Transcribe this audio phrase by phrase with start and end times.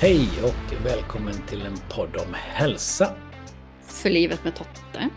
[0.00, 3.16] Hej och välkommen till en podd om hälsa.
[3.82, 5.08] För livet med Totte.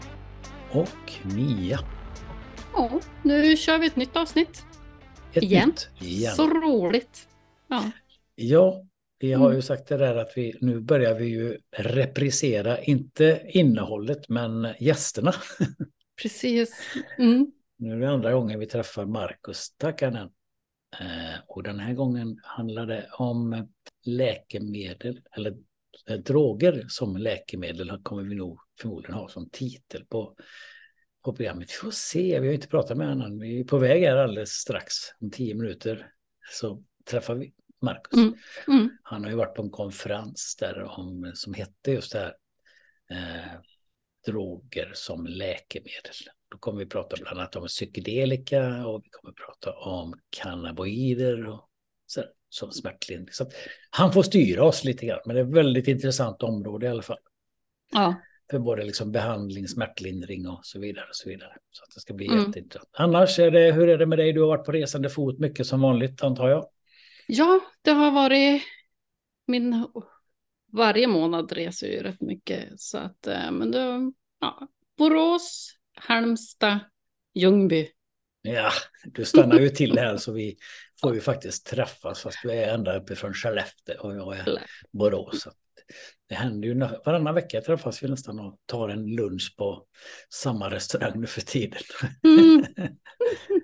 [0.72, 1.80] Och Mia.
[2.74, 4.66] Ja, nu kör vi ett nytt avsnitt.
[5.34, 5.68] Ett Igen.
[5.70, 6.36] nytt igen.
[6.36, 7.28] Så roligt.
[7.68, 7.92] Ja,
[8.36, 8.84] Ja,
[9.20, 9.56] vi har Mm.
[9.56, 15.34] ju sagt det där att vi nu börjar vi ju reprisera, inte innehållet, men gästerna.
[16.22, 16.76] precis.
[17.18, 17.52] Mm.
[17.78, 20.30] Nu är det andra gången vi träffar Markus Takanen.
[21.00, 23.68] Eh, och den här gången handlar det om
[24.06, 25.58] läkemedel, eller
[26.08, 30.36] eh, droger som läkemedel kommer vi nog förmodligen ha som titel på,
[31.24, 31.70] på programmet.
[31.70, 33.40] Vi får se, vi har inte pratat med honom.
[33.40, 36.12] Vi är på väg här alldeles strax, om tio minuter,
[36.52, 38.20] så träffar vi Markus.
[38.20, 38.34] Mm.
[38.68, 38.98] Mm.
[39.04, 42.36] Han har ju varit på en konferens där om, som hette just det här,
[43.12, 43.52] eh,
[44.26, 46.14] droger som läkemedel.
[46.52, 51.70] Då kommer vi prata bland annat om psykedelika och vi kommer prata om cannabinoider och
[52.06, 53.34] så, som smärtlindring.
[53.34, 53.46] Så
[53.90, 57.02] han får styra oss lite grann, men det är ett väldigt intressant område i alla
[57.02, 57.18] fall.
[57.92, 58.16] Ja,
[58.52, 61.06] För både liksom behandling, smärtlindring och så vidare.
[61.10, 61.58] Och så vidare.
[61.72, 62.40] Så att det ska bli Mm.
[62.46, 62.90] jätteintressant.
[62.94, 64.34] Annars, är det, hur är det med dig?
[64.34, 66.66] Du har varit på resande fot mycket som vanligt antar jag.
[67.28, 68.62] ja, det har varit
[69.48, 69.86] min...
[70.74, 72.80] Varje månad reser jag ju rätt mycket.
[72.80, 76.80] Så att, eh, men då, ja, Borås, Halmstad,
[77.34, 77.90] Ljungby.
[78.42, 78.72] Ja,
[79.06, 80.58] du stannar ju till här så vi
[81.02, 85.48] får ju faktiskt träffas fast du är ända uppifrån Skellefteå och jag är Borås.
[86.30, 89.86] Det händer ju varannan vecka träffas vi nästan och tar en lunch på
[90.30, 91.82] samma restaurang nu för tiden.
[92.24, 92.66] Mm.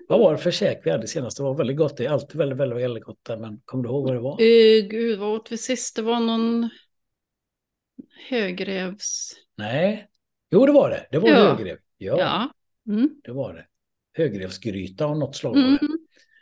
[0.07, 1.37] vad var det för käk vi hade senast?
[1.37, 1.97] Det var väldigt gott.
[1.97, 4.41] Det är alltid väldigt, väldigt, väldigt gott där, men kommer du ihåg vad det var?
[4.41, 5.95] Uh, gud, vad åt vi sist?
[5.95, 6.69] Det var någon
[8.29, 9.31] högrevs...
[9.57, 10.07] Nej,
[10.51, 11.07] jo det var det.
[11.11, 11.35] Det var Ja.
[11.35, 11.77] högrev.
[11.97, 12.53] Ja, Ja.
[12.93, 13.09] Mm.
[13.23, 13.65] det var det.
[14.13, 15.71] Högrevsgryta av något slag Mm.
[15.71, 15.87] det.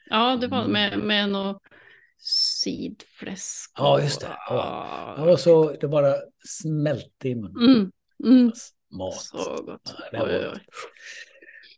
[0.09, 0.71] Ja, det var Mm.
[0.71, 1.61] med, med något
[2.63, 3.71] sidfläsk.
[3.77, 4.27] Ja, just det.
[4.49, 5.15] Ja.
[5.17, 6.15] Det var så det bara
[6.47, 7.69] smälte i munnen.
[7.69, 7.91] Mm.
[8.37, 8.51] Mm.
[8.91, 9.15] Mat.
[9.15, 9.95] Så gott.
[10.11, 10.61] Ja, det var.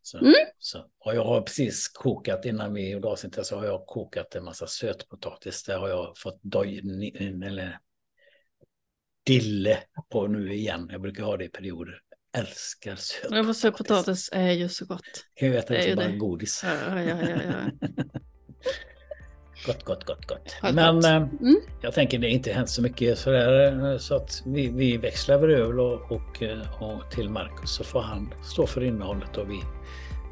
[0.02, 0.34] Så, Mm.
[0.60, 0.86] så.
[1.00, 4.68] Och jag har precis kokat innan vi gjorde avsnittet så har jag kokat en massa
[4.68, 5.64] sötpotatis.
[5.64, 6.78] Det har jag fått doj,
[7.46, 7.80] eller
[9.26, 9.78] dille
[10.10, 10.88] på nu igen.
[10.92, 12.02] Jag brukar ha det i perioder.
[12.38, 13.46] Älskar Jag sötpotatis.
[13.46, 15.02] får säga potatis är ju så gott.
[15.40, 16.18] Kan ju äta det det som bara det.
[16.18, 16.62] godis.
[16.64, 17.88] Ja, ja, ja, ja.
[19.66, 20.56] Gott, gott, gott, gott.
[20.62, 21.06] Gott, Men gott.
[21.06, 21.56] eh, Mm.
[21.82, 23.92] jag tänker det inte hänt så mycket sådär.
[23.92, 27.84] eh, Så att vi, vi växlar över öl och, och, eh, och till Marcus så
[27.84, 29.62] får han stå för innehållet och vi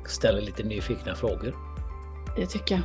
[0.08, 1.56] ställer lite nyfikna frågor.
[2.38, 2.84] Det tycker jag.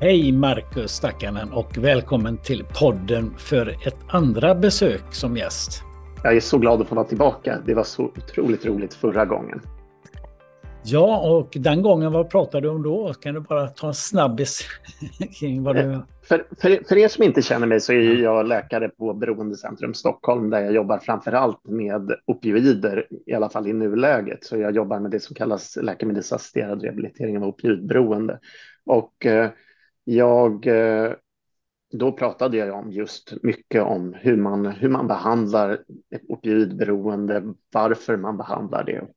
[0.00, 5.82] Hej Marcus Stackanen och välkommen till podden för ett andra besök som gäst.
[6.24, 7.58] Jag är så glad att få vara tillbaka.
[7.66, 9.60] Det var så otroligt roligt förra gången.
[10.84, 13.14] Ja, och den gången, vad pratade du om då?
[13.14, 14.68] Kan du bara ta en snabbis
[15.40, 16.00] kring vad du...
[16.22, 20.50] För, för, för er som inte känner mig så är jag läkare på Beroendecentrum Stockholm
[20.50, 24.44] där jag jobbar framför allt med opioider, i alla fall i nuläget.
[24.44, 28.38] Så jag jobbar med det som kallas läkemedelsassisterad rehabilitering av opioidberoende.
[28.86, 29.50] Och eh,
[30.04, 31.12] jag, eh,
[31.92, 35.72] då pratade jag om just mycket om hur man, hur man behandlar
[36.10, 39.08] ett opioidberoende, varför man behandlar det,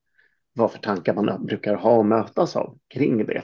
[0.54, 3.44] vad för tankar man brukar ha och mötas av kring det.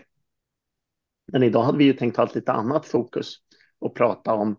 [1.31, 3.35] Men idag hade vi ju tänkt ha ett lite annat fokus
[3.79, 4.55] och prata om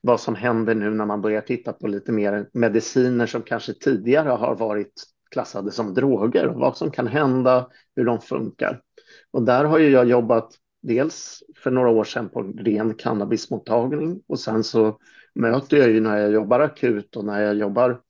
[0.00, 4.28] vad som händer nu när man börjar titta på lite mer mediciner som kanske tidigare
[4.28, 4.92] har varit
[5.30, 8.82] klassade som droger och vad som kan hända, hur de funkar.
[9.30, 14.22] Och där har ju jag jobbat dels för några år sedan på en ren cannabismottagning
[14.26, 14.98] och sen så
[15.34, 18.00] möter jag ju när jag jobbar akut och när jag jobbar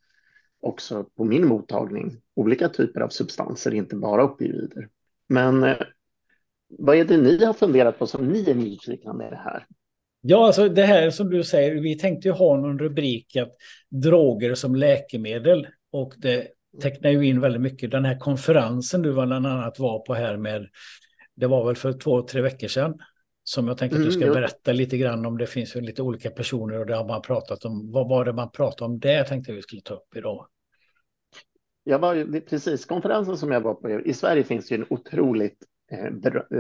[0.61, 4.89] också på min mottagning olika typer av substanser, inte bara opioider.
[5.29, 5.77] Men eh,
[6.79, 9.67] vad är det ni har funderat på som ni är nyfikna med det här?
[10.21, 13.53] Ja, alltså det här som du säger, vi tänkte ju ha någon rubrik att
[13.89, 16.49] droger som läkemedel och det
[16.83, 17.91] tecknar ju in väldigt mycket.
[17.91, 20.67] Den här konferensen du bland annat var på här med,
[21.41, 22.99] det var väl för två, tre veckor sedan,
[23.45, 24.35] som jag tänkte att du Mm, ska jo.
[24.35, 25.39] berätta lite grann om.
[25.39, 27.93] Det finns ju lite olika personer och det har man pratat om.
[27.93, 30.47] Vad var det man pratade om det tänkte vi skulle ta upp idag.
[31.85, 35.59] Jag var precis, konferensen som jag var på, i Sverige finns det ju en otroligt,
[35.93, 36.05] eh,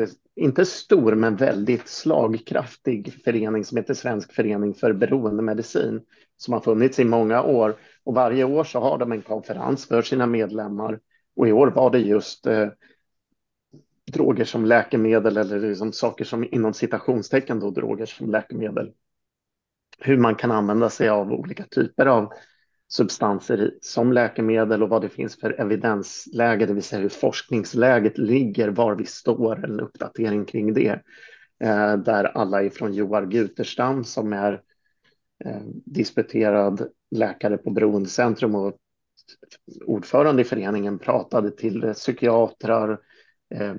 [0.00, 6.00] eh, inte stor men väldigt slagkraftig förening som heter Svensk förening för beroendemedicin
[6.36, 7.76] som har funnits i många år.
[8.04, 10.98] Och varje år så har de en konferens för sina medlemmar.
[11.36, 12.68] Och i år var det just eh,
[14.10, 18.92] droger som läkemedel eller liksom saker som inom citationstecken då droger som läkemedel.
[19.98, 22.32] Hur man kan använda sig av olika typer av
[22.88, 28.68] substanser som läkemedel och vad det finns för evidensläge, det vill säga hur forskningsläget ligger,
[28.68, 31.00] var vi står, en uppdatering kring det.
[31.64, 34.52] Eh, där alla är från Joar Guterstam som är
[35.44, 38.76] eh, disputerad läkare på Beroendecentrum och
[39.86, 43.00] ordförande i föreningen pratade till psykiatrar,
[43.54, 43.74] eh,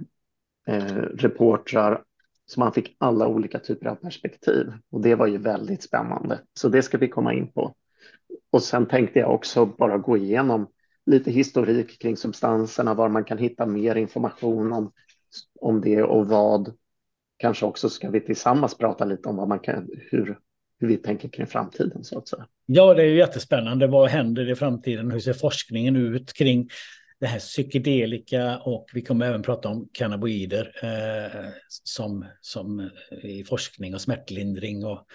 [0.68, 2.04] eh, reportrar,
[2.46, 4.74] så man fick alla olika typer av perspektiv.
[4.92, 6.40] Och det var ju väldigt spännande.
[6.54, 7.76] Så det ska vi komma in på.
[8.52, 10.68] Och sen tänkte jag också bara gå igenom
[11.06, 14.92] lite historik kring substanserna, var man kan hitta mer information om,
[15.62, 16.74] om det och vad.
[17.38, 20.40] Kanske också ska vi tillsammans prata lite om vad man kan, hur,
[20.80, 22.48] hur vi tänker kring framtiden så att säga.
[22.66, 23.88] Ja, det är ju jättespännande.
[23.88, 25.12] Vad händer i framtiden?
[25.12, 26.70] Hur ser forskningen ut kring
[27.22, 31.50] det här psykedelika och vi kommer även prata om cannabinoider eh,
[31.84, 32.90] som, som
[33.24, 35.06] i forskning och smärtlindring och,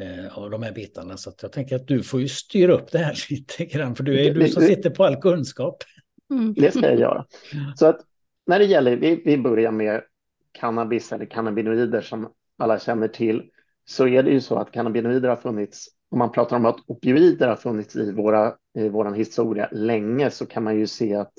[0.00, 1.16] eh, och de här bitarna.
[1.16, 4.26] Så jag tänker att du får ju styra upp det här lite grann, för du
[4.26, 5.82] är du som sitter på all kunskap.
[6.30, 6.54] Mm.
[6.54, 7.26] Det ska jag göra.
[7.76, 8.00] Så att
[8.46, 10.02] när det gäller, vi, vi börjar med
[10.52, 13.42] cannabis eller cannabinoider som alla känner till,
[13.84, 17.48] så är det ju så att cannabinoider har funnits om man pratar om att opioider
[17.48, 21.32] har funnits i, våra, i vår historia länge så kan man ju se att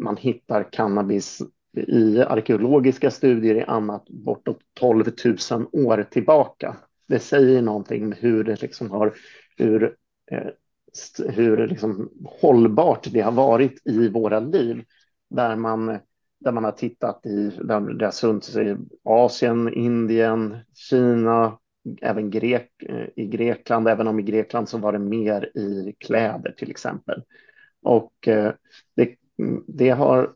[0.00, 1.42] man hittar cannabis
[1.76, 5.04] i arkeologiska studier i annat bortåt 12
[5.50, 6.76] 000 år tillbaka.
[7.08, 9.14] Det säger någonting om hur det liksom har,
[9.56, 9.96] hur,
[10.30, 10.48] eh,
[11.28, 14.84] hur liksom hållbart det har varit i våra liv.
[15.30, 15.98] Där man,
[16.40, 21.58] där man har tittat i, där det har funnits i Asien, Indien, Kina,
[22.02, 26.54] även Grek, eh, i Grekland, även om i Grekland så var det mer i kläder
[26.56, 27.22] till exempel.
[27.82, 28.52] Och eh,
[28.96, 30.34] det Mm, det har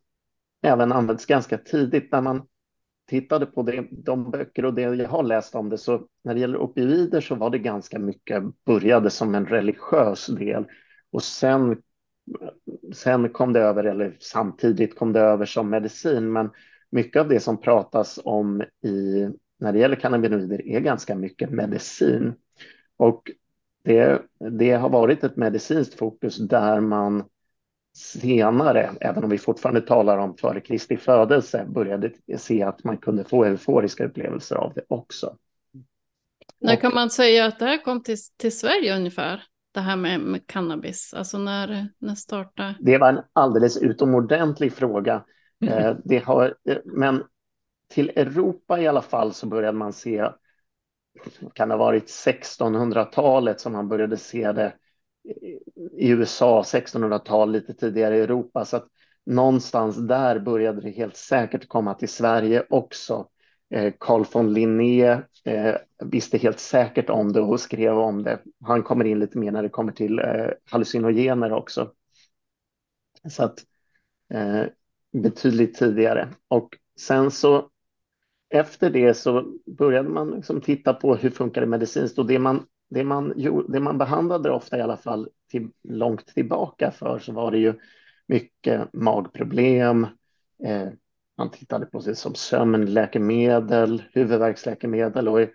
[0.62, 2.12] även använts ganska tidigt.
[2.12, 2.46] När man
[3.08, 6.40] tittade på det, de böcker och det jag har läst om det så när det
[6.40, 10.64] gäller opioider så var det ganska mycket började som en religiös del.
[11.10, 11.82] Och sen
[12.92, 16.32] sen kom det över eller samtidigt kom det över som medicin.
[16.32, 16.50] Men
[16.90, 19.28] mycket av det som pratas om i
[19.58, 22.34] när det gäller cannabinoider är ganska mycket medicin.
[22.96, 23.30] Och
[23.84, 24.22] det,
[24.58, 27.24] det har varit ett medicinskt fokus där man
[27.98, 33.24] senare, även om vi fortfarande talar om före Kristi födelse, började se att man kunde
[33.24, 35.36] få euforiska upplevelser av det också.
[36.60, 39.42] När kan man säga att det här kom till, till Sverige ungefär?
[39.74, 42.74] Det här med, med cannabis, alltså när, när startade?
[42.80, 45.24] Det var en alldeles utomordentlig fråga.
[45.66, 45.96] Mm.
[46.04, 47.24] det har, eh, men
[47.88, 50.28] till Europa i alla fall så började man se,
[51.52, 54.72] kan det ha varit 1600-talet som man började se det
[55.92, 58.64] i USA, 1600-tal, lite tidigare i Europa.
[58.64, 58.86] Så att
[59.26, 63.28] någonstans där började det helt säkert komma till Sverige också.
[63.70, 68.38] Eh, Carl von Linné eh, visste helt säkert om det och skrev om det.
[68.64, 71.92] Han kommer in lite mer när det kommer till eh, hallucinogener också.
[73.28, 73.64] Så att
[75.12, 76.28] betydligt tidigare.
[76.48, 76.68] Och
[77.00, 77.70] sen så
[78.48, 82.66] efter det så började man liksom titta på hur funkar det medicinskt och det man
[82.90, 83.34] det man,
[83.68, 87.74] det man behandlade ofta i alla fall till, långt tillbaka för så var det ju
[88.26, 90.06] mycket magproblem.
[90.64, 90.88] Eh,
[91.38, 95.50] man tittade på sig som sömnläkemedel, huvudvärksläkemedel och ett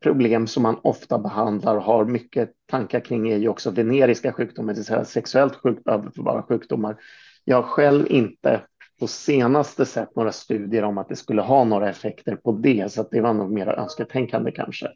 [0.00, 4.72] problem som man ofta behandlar och har mycket tankar kring är ju också veneriska sjukdomar,
[4.72, 6.96] det vill säga sexuellt sjuk, överförbara sjukdomar.
[7.44, 8.60] Jag har själv inte
[9.00, 13.00] på senaste sett några studier om att det skulle ha några effekter på det, så
[13.00, 14.88] att det var nog mer önsketänkande kanske.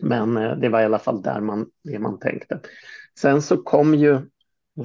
[0.00, 2.60] Men eh, det var i alla fall där man, det man tänkte.
[3.18, 4.20] Sen så kom ju,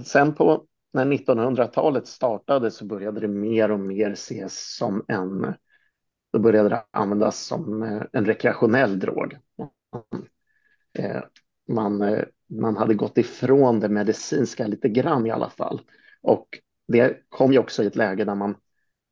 [0.06, 5.54] sen på när 1900-talet startade så började det mer och mer ses som en,
[6.34, 9.38] då började det användas som eh, en rekreationell drog.
[11.00, 11.22] Eh,
[11.68, 15.82] man, man hade gått ifrån det medicinska lite grann i alla fall.
[16.22, 16.48] Och
[16.88, 18.56] det kom ju också i ett läge där man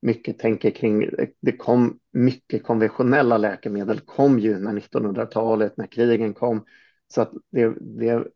[0.02, 6.66] mycket tänker kring, det kom mycket konventionella läkemedel kom ju när 1900-talet, när krigen kom.
[7.08, 8.28] Så att det, det,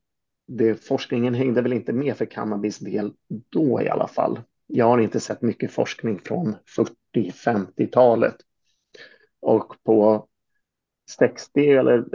[0.47, 3.13] det, forskningen hängde väl inte med för cannabis del
[3.49, 4.41] då i alla fall.
[4.67, 6.55] Jag har inte sett mycket forskning från
[7.15, 8.35] 40-50-talet.
[9.39, 10.27] Och på
[11.09, 12.05] 60 eller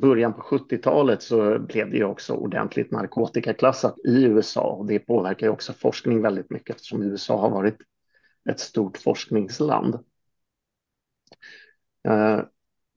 [0.00, 5.46] början på 70-talet så blev det ju också ordentligt narkotikaklassat i USA och det påverkar
[5.46, 7.76] ju också forskning väldigt mycket eftersom USA har varit
[8.50, 9.98] ett stort forskningsland.
[12.08, 12.40] Eh,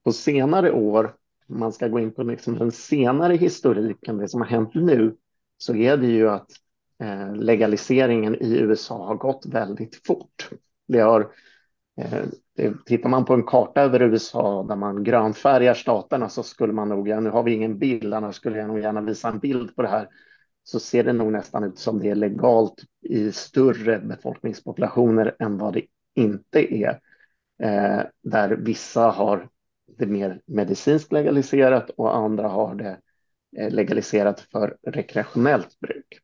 [0.04, 1.14] på senare år,
[1.48, 5.16] om man ska gå in på liksom den senare historiken, det som har hänt nu,
[5.58, 6.50] så är det ju att
[7.02, 10.50] eh, legaliseringen i USA har gått väldigt fort.
[10.88, 11.30] Det har,
[12.00, 16.88] eh, tittar man på en karta över USA där man grönfärgar staterna så skulle man
[16.88, 19.76] nog, ja, nu har vi ingen bild, annars skulle jag nog gärna visa en bild
[19.76, 20.08] på det här,
[20.68, 25.74] så ser det nog nästan ut som det är legalt i större befolkningspopulationer än vad
[25.74, 25.82] det
[26.14, 27.00] inte är.
[27.62, 29.48] Eh, där vissa har
[29.98, 32.98] det mer medicinskt legaliserat och andra har det
[33.56, 36.20] eh, legaliserat för rekreationellt bruk.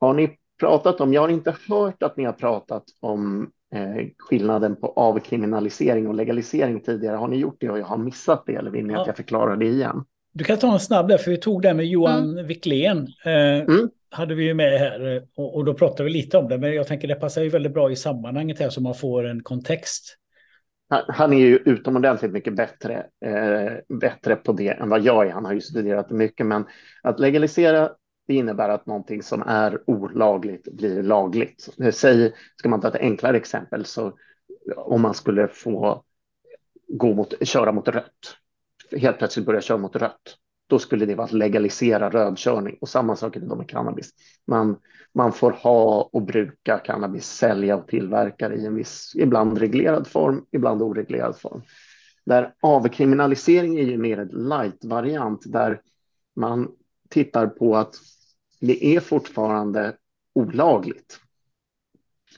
[0.00, 4.76] Har ni pratat om, jag har inte hört att ni har pratat om eh, skillnaden
[4.76, 7.16] på avkriminalisering och legalisering tidigare.
[7.16, 9.00] Har ni gjort det och jag har missat det eller vill ni ja.
[9.00, 10.04] att jag förklarar det igen?
[10.34, 12.46] Du kan ta en snabb där, för vi tog det med Johan mm.
[12.46, 13.08] Wiklén.
[13.24, 13.90] Eh, mm.
[14.10, 16.86] Hade vi ju med här och, och, då pratade vi lite om det, men jag
[16.86, 20.18] tänker det passar ju väldigt bra i sammanhanget här så man får en kontext.
[21.08, 25.32] Han är ju utomordentligt mycket bättre, eh, bättre på det än vad jag är.
[25.32, 26.64] Han har ju studerat mycket, men
[27.02, 27.90] att legalisera
[28.26, 31.68] det innebär att någonting som är olagligt blir lagligt.
[31.92, 34.12] Säg, ska man ta ett enklare exempel, så
[34.76, 36.04] om man skulle få
[36.88, 38.36] gå mot, köra mot rött,
[38.96, 40.36] helt plötsligt börja köra mot rött,
[40.66, 42.78] då skulle det vara att legalisera rödkörning.
[42.80, 44.10] Och samma sak är det med cannabis.
[44.46, 44.76] Man,
[45.14, 50.06] man får ha och bruka cannabis, sälja och tillverka det i en viss, ibland reglerad
[50.06, 51.62] form, ibland oreglerad form.
[52.26, 55.80] Där avkriminalisering är ju mer en light-variant där
[56.36, 56.68] man
[57.08, 57.94] tittar på att
[58.60, 59.96] det är fortfarande
[60.34, 61.20] olagligt.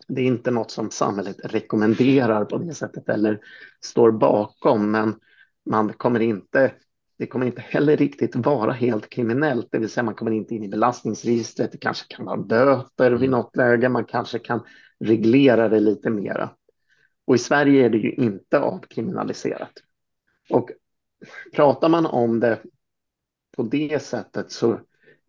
[0.08, 3.40] Det är inte något som samhället rekommenderar på det sättet eller
[3.80, 5.14] står bakom, men
[5.66, 6.72] man kommer inte,
[7.18, 10.64] det kommer inte heller riktigt vara helt kriminellt, det vill säga man kommer inte in
[10.64, 14.60] i belastningsregistret, det kanske kan vara böter vid något läge, man kanske kan
[15.00, 16.50] reglera det lite mera.
[17.26, 19.72] Och i Sverige är det ju inte avkriminaliserat.
[20.50, 20.70] Och
[21.54, 22.60] pratar man om det
[23.56, 24.72] på det sättet så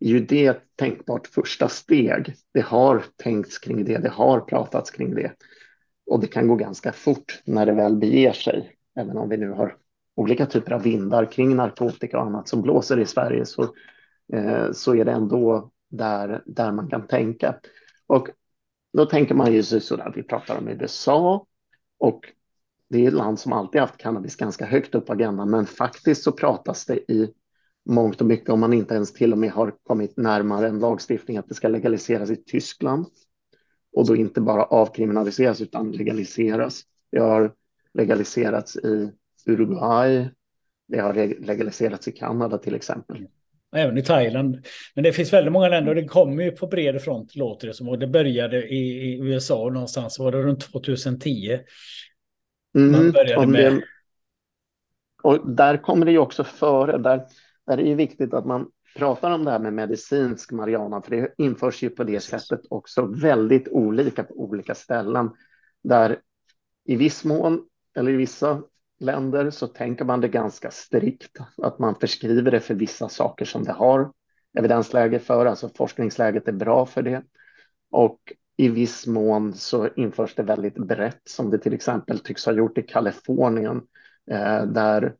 [0.00, 2.34] är ju det ett tänkbart första steg.
[2.52, 5.32] Det har tänkts kring det, det har pratats kring det.
[6.06, 8.74] Och det kan gå ganska fort när det väl beger sig.
[8.96, 9.76] Även om vi nu har
[10.18, 13.62] olika typer av vindar kring narkotika och annat som blåser i Sverige så,
[14.32, 17.54] eh, så är det ändå där, där man kan tänka.
[18.06, 18.28] Och
[18.92, 21.46] då tänker man ju sådär, vi pratar om USA
[21.98, 22.20] och
[22.88, 26.22] det är ett land som alltid haft cannabis ganska högt upp på agendan, men faktiskt
[26.22, 27.32] så pratas det i
[27.88, 31.36] mångt och mycket om man inte ens till och med har kommit närmare en lagstiftning
[31.36, 33.06] att det ska legaliseras i Tyskland
[33.92, 36.82] och då inte bara avkriminaliseras utan legaliseras.
[37.12, 37.52] Det har
[37.94, 39.12] legaliserats i
[39.46, 40.28] Uruguay.
[40.88, 41.14] Det har
[41.46, 43.26] legaliserats i Kanada till exempel.
[43.76, 44.66] Även i Thailand.
[44.94, 47.74] Men det finns väldigt många länder och det kommer ju på bred front låter det
[47.74, 47.88] som.
[47.88, 51.58] Och det började i, i USA någonstans, var det runt 2010?
[52.76, 53.72] Mm, Man började med...
[53.72, 53.82] Det,
[55.22, 56.98] och där kommer det ju också före.
[56.98, 57.26] Där,
[57.66, 61.34] där är det viktigt att man pratar om det här med medicinsk marijuana, för det
[61.38, 65.30] införs ju på det sättet också väldigt olika på olika ställen.
[65.82, 66.18] Där
[66.84, 67.64] i viss mån,
[67.96, 68.62] eller i vissa
[69.00, 73.64] länder så tänker man det ganska strikt, att man förskriver det för vissa saker som
[73.64, 74.12] det har
[74.58, 77.22] evidensläge för, alltså forskningsläget är bra för det.
[77.90, 82.52] Och i viss mån så införs det väldigt brett, som det till exempel tycks ha
[82.52, 83.82] gjort i Kalifornien,
[84.30, 85.14] eh, där,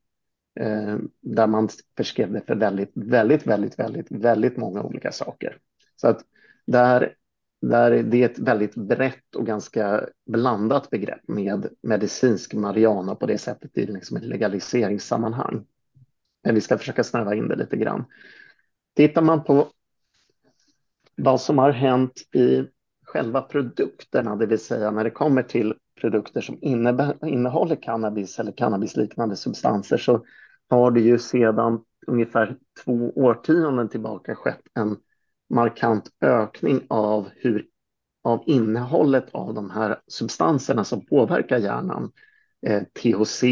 [0.60, 5.58] eh, där man förskrev det för väldigt, väldigt, väldigt, väldigt, väldigt många olika saker.
[5.96, 6.20] Så att
[6.66, 7.14] där
[7.60, 13.38] där det är ett väldigt brett och ganska blandat begrepp med medicinsk marijuana på det
[13.38, 15.64] sättet i liksom ett legaliseringssammanhang.
[16.44, 18.04] Men vi ska försöka snäva in det lite grann.
[18.96, 19.68] Tittar man på
[21.16, 22.64] vad som har hänt i
[23.04, 26.58] själva produkterna, det vill säga när det kommer till produkter som
[27.22, 30.24] innehåller cannabis eller cannabisliknande substanser så
[30.70, 34.96] har det ju sedan ungefär två årtionden tillbaka skett en
[35.50, 37.66] markant ökning av, hur,
[38.24, 42.12] av innehållet av de här substanserna som påverkar hjärnan,
[42.66, 43.44] eh, THC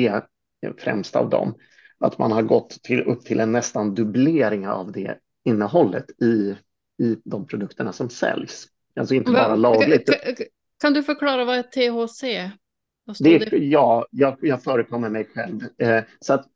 [0.79, 1.55] främst av dem,
[1.99, 6.57] att man har gått till, upp till en nästan dubblering av det innehållet i,
[7.03, 8.67] i de produkterna som säljs.
[8.97, 10.11] Alltså inte bara lagligt.
[10.81, 12.21] Kan, du förklara vad är THC?
[13.19, 13.57] Det, det?
[13.57, 15.61] Ja, jag, jag förekommer mig själv.
[15.79, 16.47] Eh, så att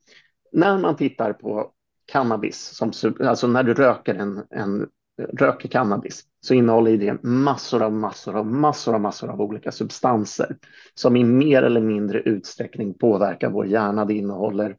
[0.52, 1.72] när man tittar på
[2.06, 4.88] cannabis, som, alltså när du röker en, en
[5.32, 10.56] röker cannabis så innehåller det massor av massor av massor av massor av olika substanser
[10.94, 14.04] som i mer eller mindre utsträckning påverkar vår hjärna.
[14.04, 14.76] Det innehåller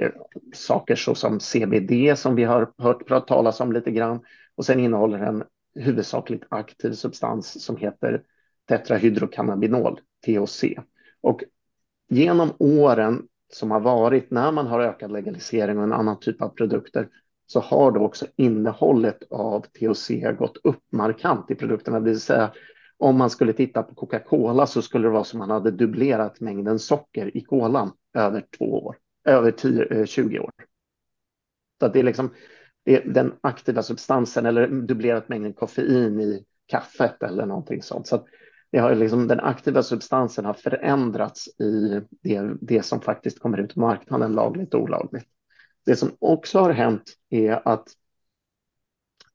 [0.00, 0.10] eh,
[0.54, 4.20] saker såsom CBD som vi har hört talas om lite grann
[4.56, 5.44] och sen innehåller en
[5.74, 8.22] huvudsakligt aktiv substans som heter
[8.68, 10.64] tetrahydrocannabinol, THC.
[11.20, 11.44] Och
[12.08, 13.22] genom åren
[13.52, 17.08] som har varit när man har ökad legalisering och en annan typ av produkter
[17.50, 22.00] så har då också innehållet av THC gått upp markant i produkterna.
[22.00, 22.52] Det vill säga
[22.98, 26.78] om man skulle titta på Coca-Cola så skulle det vara som man hade dubblerat mängden
[26.78, 30.50] socker i kolan över två år, över 10, 20 eh, år.
[31.80, 32.34] Så att det är liksom
[32.84, 38.06] det är den aktiva substansen eller dubblerat mängden koffein i kaffet eller någonting sånt.
[38.06, 38.26] Så
[38.72, 43.74] det har liksom, den aktiva substansen har förändrats i det, det som faktiskt kommer ut
[43.74, 45.26] på marknaden, lagligt och olagligt.
[45.90, 47.88] Det som också har hänt är att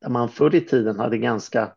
[0.08, 1.72] man förr i tiden hade ganska,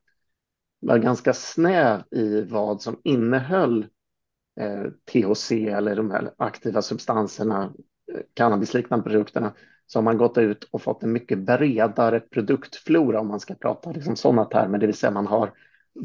[0.79, 3.87] var ganska snäv i vad som innehöll
[4.59, 7.73] eh, THC eller de här aktiva substanserna,
[8.13, 9.53] eh, cannabisliknande produkterna,
[9.87, 13.91] så har man gått ut och fått en mycket bredare produktflora om man ska prata
[13.91, 15.53] liksom sådana termer, det vill säga man har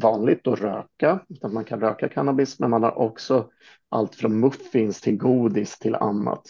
[0.01, 3.49] vanligt att röka, utan man kan röka cannabis, men man har också
[3.89, 6.43] allt från muffins till godis till annat.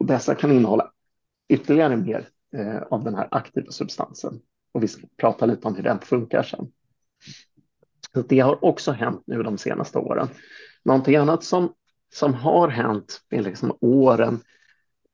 [0.00, 0.90] Och dessa kan innehålla
[1.48, 4.40] ytterligare mer eh, av den här aktiva substansen.
[4.72, 6.72] Och vi ska prata lite om hur den funkar sen.
[8.14, 10.28] Så det har också hänt nu de senaste åren.
[10.84, 11.72] Någonting annat som,
[12.14, 14.40] som har hänt med liksom åren,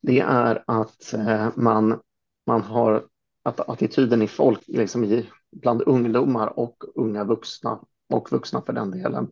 [0.02, 2.00] det är att eh, man,
[2.47, 3.07] man har
[3.43, 8.90] att attityden i folk, liksom i, bland ungdomar och unga vuxna och vuxna för den
[8.90, 9.28] delen,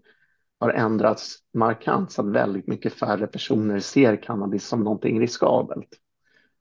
[0.65, 5.89] har ändrats markant så att väldigt mycket färre personer ser cannabis som någonting riskabelt.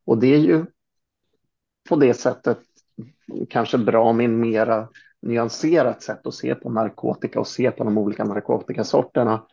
[0.06, 0.66] Och det är ju
[1.90, 2.60] på det sättet
[3.50, 4.90] kanske bra med en mera
[5.22, 9.48] nyanserat sätt att se på narkotika och se på de olika narkotikasorterna.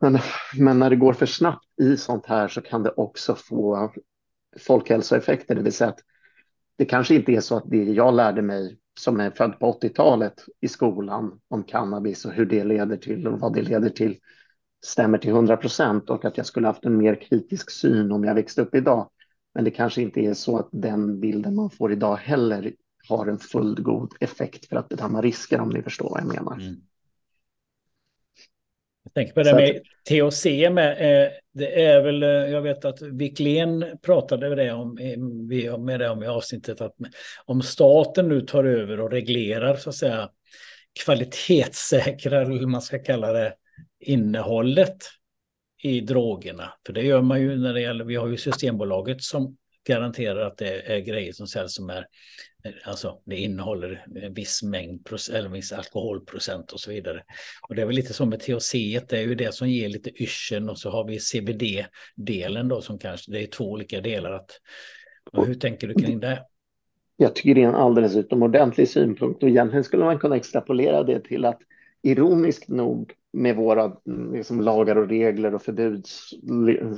[0.00, 0.18] Men,
[0.58, 3.92] men när det går för snabbt i sånt här så kan det också få
[4.60, 6.00] folkhälsoeffekter, det vill säga att
[6.76, 10.44] det kanske inte är så att det jag lärde mig som är född på 80-talet
[10.60, 14.16] i skolan om cannabis och hur det leder till och vad det leder till
[14.84, 18.34] stämmer till 100 procent och att jag skulle haft en mer kritisk syn om jag
[18.34, 19.10] växte upp idag.
[19.54, 22.72] Men det kanske inte är så att den bilden man får idag heller
[23.08, 26.54] har en fullgod effekt för att bedöma risker om ni förstår vad jag menar.
[26.54, 26.74] Mm.
[29.14, 30.90] Tänker på det med THC med.
[30.90, 34.94] Eh, det är väl, eh, jag vet att Wiklén pratade med det om,
[35.78, 36.94] med det om i avsnittet att
[37.44, 40.30] om staten nu tar över och reglerar så att säga
[41.04, 43.54] kvalitetssäkrar, eller man ska kalla det,
[44.00, 44.96] innehållet
[45.82, 46.72] i drogerna.
[46.86, 50.56] För det gör man ju när det gäller, vi har ju Systembolaget som garanterar att
[50.56, 52.06] det är grejer som säljs som är,
[52.84, 57.22] alltså det innehåller en viss mängd, eller en viss alkoholprocent och så vidare.
[57.68, 58.72] Och det är väl lite som med THC,
[59.08, 62.98] det är ju det som ger lite yrseln och så har vi CBD-delen då som
[62.98, 64.30] kanske, det är två olika delar.
[64.30, 64.50] Att,
[65.32, 66.42] hur tänker du kring det?
[67.16, 71.20] Jag tycker det är en alldeles utomordentlig synpunkt och egentligen skulle man kunna extrapolera det
[71.20, 71.58] till att
[72.02, 73.96] ironiskt nog med våra
[74.32, 76.30] liksom, lagar och regler och förbuds,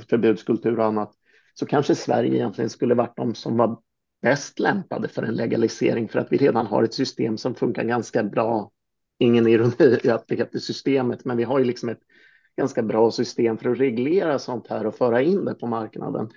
[0.09, 1.13] förbudskultur och annat
[1.59, 3.79] så kanske Sverige egentligen skulle varit de som var
[4.21, 8.23] bäst lämpade för en legalisering för att vi redan har ett system som funkar ganska
[8.23, 8.71] bra.
[9.19, 12.01] Ingen ironi i att det heter systemet, men vi har ju liksom ett
[12.57, 16.29] ganska bra system för att reglera sånt här och föra in det på marknaden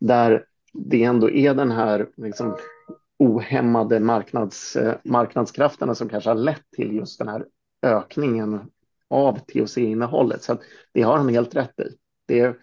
[0.00, 2.56] där det ändå är den här liksom,
[3.18, 7.46] ohämmade marknads, eh, marknadskrafterna som kanske har lett till just den här
[7.82, 8.60] ökningen
[9.10, 10.42] av THC-innehållet.
[10.42, 10.56] Så
[10.92, 11.96] det har han helt rätt i.
[12.26, 12.56] Det,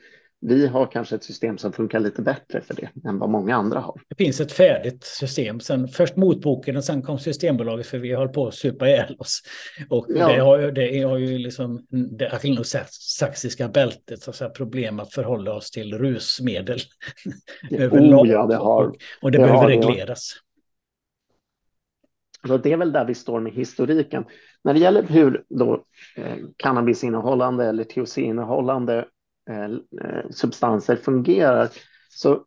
[0.47, 3.79] vi har kanske ett system som funkar lite bättre för det än vad många andra
[3.79, 4.01] har.
[4.09, 5.59] Det finns ett färdigt system.
[5.59, 9.41] Sen, först motboken och sen kom Systembolaget för vi höll på att supa ihjäl oss.
[9.89, 10.27] Och ja.
[10.27, 15.53] det, har, det har ju liksom det anglosaxiska bältet, så att säga, problem att förhålla
[15.53, 16.79] oss till rusmedel.
[17.71, 18.85] oh, ja, det har.
[18.85, 20.33] Och, och det, det behöver regleras.
[22.47, 24.25] Så det är väl där vi står med historiken.
[24.63, 25.83] När det gäller hur då
[26.15, 29.05] eh, cannabisinnehållande eller THC-innehållande eh, eh,
[29.49, 29.63] Eh,
[30.01, 31.69] eh, substanser fungerar,
[32.09, 32.45] så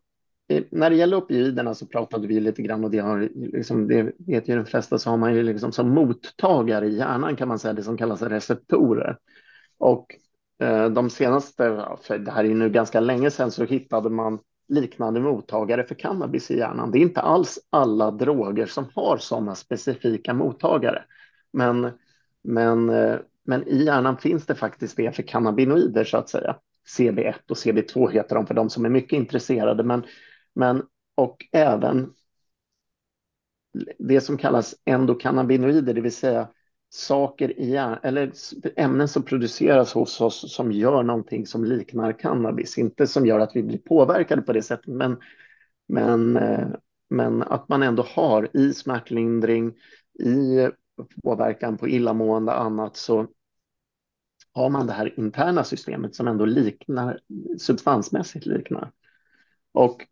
[0.49, 4.11] eh, när det gäller opioiderna så pratade vi lite grann och det har liksom, det
[4.17, 7.59] vet ju de flesta så har man ju liksom som mottagare i hjärnan kan man
[7.59, 9.17] säga det som kallas receptorer.
[9.77, 10.15] Och
[10.91, 15.19] de senaste, för det här är ju nu ganska länge sedan, så hittade man liknande
[15.19, 16.91] mottagare för cannabis i hjärnan.
[16.91, 21.03] Det är inte alls alla droger som har sådana specifika mottagare.
[21.53, 21.91] Men,
[22.43, 22.85] men,
[23.43, 26.55] men i hjärnan finns det faktiskt det för cannabinoider så att säga.
[26.97, 29.83] CB1 och CB2 heter de för de som är mycket intresserade.
[29.83, 30.03] Men,
[30.55, 30.83] men,
[31.15, 32.13] och även
[33.99, 36.47] det som kallas endokannabinoider, det vill säga
[36.89, 38.31] saker i hjärnan, eller
[38.75, 42.77] ämnen som produceras hos oss som gör någonting som liknar cannabis.
[42.77, 45.17] Inte som gör att vi blir påverkade på det sättet, men,
[45.87, 46.67] men, eh,
[47.09, 49.73] men att man ändå har i smärtlindring,
[50.19, 50.69] i
[51.23, 53.27] påverkan på illamående och annat så
[54.53, 57.19] har man det här interna systemet som ändå liknar,
[57.59, 58.91] substansmässigt liknar.
[59.71, 60.05] Och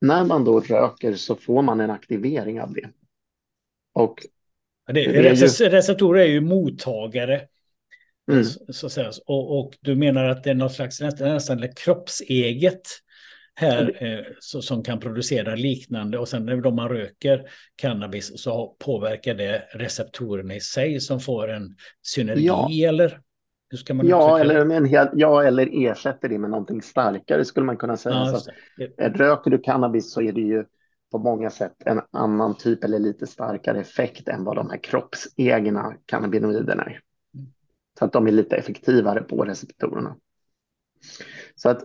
[0.00, 2.90] när man då röker så får man en aktivering av det.
[3.92, 4.26] Och
[4.86, 5.68] det, det är ju...
[5.68, 7.46] Receptorer är ju mottagare.
[8.32, 8.44] Mm.
[8.44, 9.10] Så, så säga.
[9.26, 12.82] Och, och, du menar att det är något slags nästan, nästan kroppseget
[13.54, 17.44] här eh, så, som kan producera liknande och sen när man röker
[17.76, 22.88] cannabis så påverkar det receptorerna i sig som får en synergi Ja.
[22.88, 23.20] eller?
[23.74, 27.44] Hur ska man Ja eller, med en hel, ja, eller ersätter det med någonting starkare
[27.44, 28.14] skulle man kunna säga.
[28.14, 30.64] Ja, så att, röker du cannabis så är det ju
[31.10, 35.94] på många sätt en annan typ eller lite starkare effekt än vad de här kroppsegna
[36.06, 37.00] cannabinoiderna är.
[37.98, 40.16] Så att de är lite effektivare på receptorerna.
[41.54, 41.84] Så att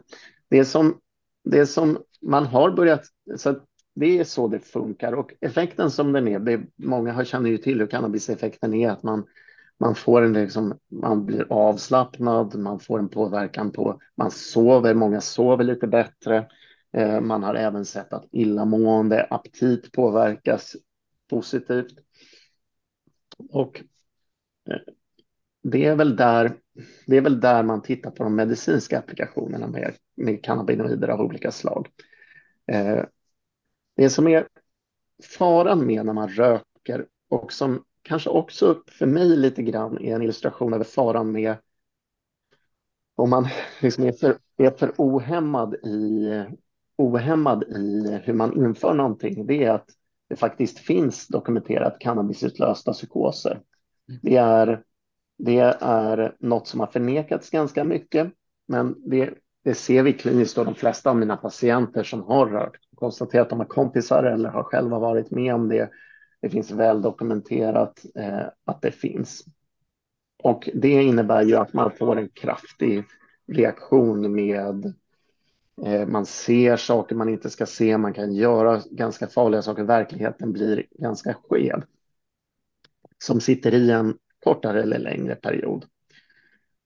[0.50, 1.00] det som,
[1.44, 3.06] det som man har börjat,
[3.38, 7.24] så att det är så det funkar och effekten som den är, det, många har-
[7.24, 9.26] känner ju till hur cannabiseffekten är, att man,
[9.80, 15.22] man får en liksom, man blir avslappnad, man får en påverkan på, man sover, många
[15.22, 16.48] sover lite bättre.
[16.94, 20.76] Eh, man har även sett att illamående, aptit påverkas
[21.30, 22.00] positivt.
[23.50, 23.84] Och
[24.70, 24.94] eh,
[25.64, 26.54] det är väl där,
[27.06, 31.52] det är väl där man tittar på de medicinska applikationerna med, med cannabinoider av olika
[31.52, 31.88] slag.
[32.72, 33.04] Eh,
[33.96, 34.48] det som är
[35.38, 40.22] faran med när man röker och som kanske också för mig lite grann är en
[40.22, 41.56] illustration över faran med
[43.16, 43.48] om man
[43.82, 46.44] liksom är, för, är för ohämmad i,
[46.98, 49.90] ohämmad i hur man inför någonting, det är att
[50.30, 53.62] det faktiskt finns dokumenterat cannabisutlösta psykoser.
[54.22, 54.84] Det är,
[55.38, 58.32] det är något som har förnekats ganska mycket,
[58.68, 62.84] men det, det ser vi kliniskt då de flesta av mina patienter som har rökt
[62.96, 65.90] konstaterar att de har kompisar eller har själva varit med om det.
[66.42, 69.46] Det finns väl dokumenterat eh, att det finns.
[70.44, 73.04] Och det innebär ju att man får en kraftig
[73.48, 74.94] reaktion med
[75.86, 80.54] eh, man ser saker man inte ska se, man kan göra ganska farliga saker, verkligheten
[80.54, 81.84] blir ganska skev.
[83.18, 85.86] Som sitter i en kortare eller längre period.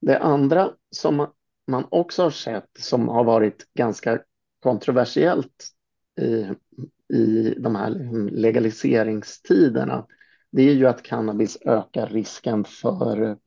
[0.01, 1.27] Det andra som
[1.67, 4.19] man också har sett som har varit ganska
[4.59, 5.69] kontroversiellt
[6.21, 6.45] i,
[7.13, 7.89] i de här
[8.31, 10.05] legaliseringstiderna,
[10.51, 13.37] det är ju att cannabis ökar risken för,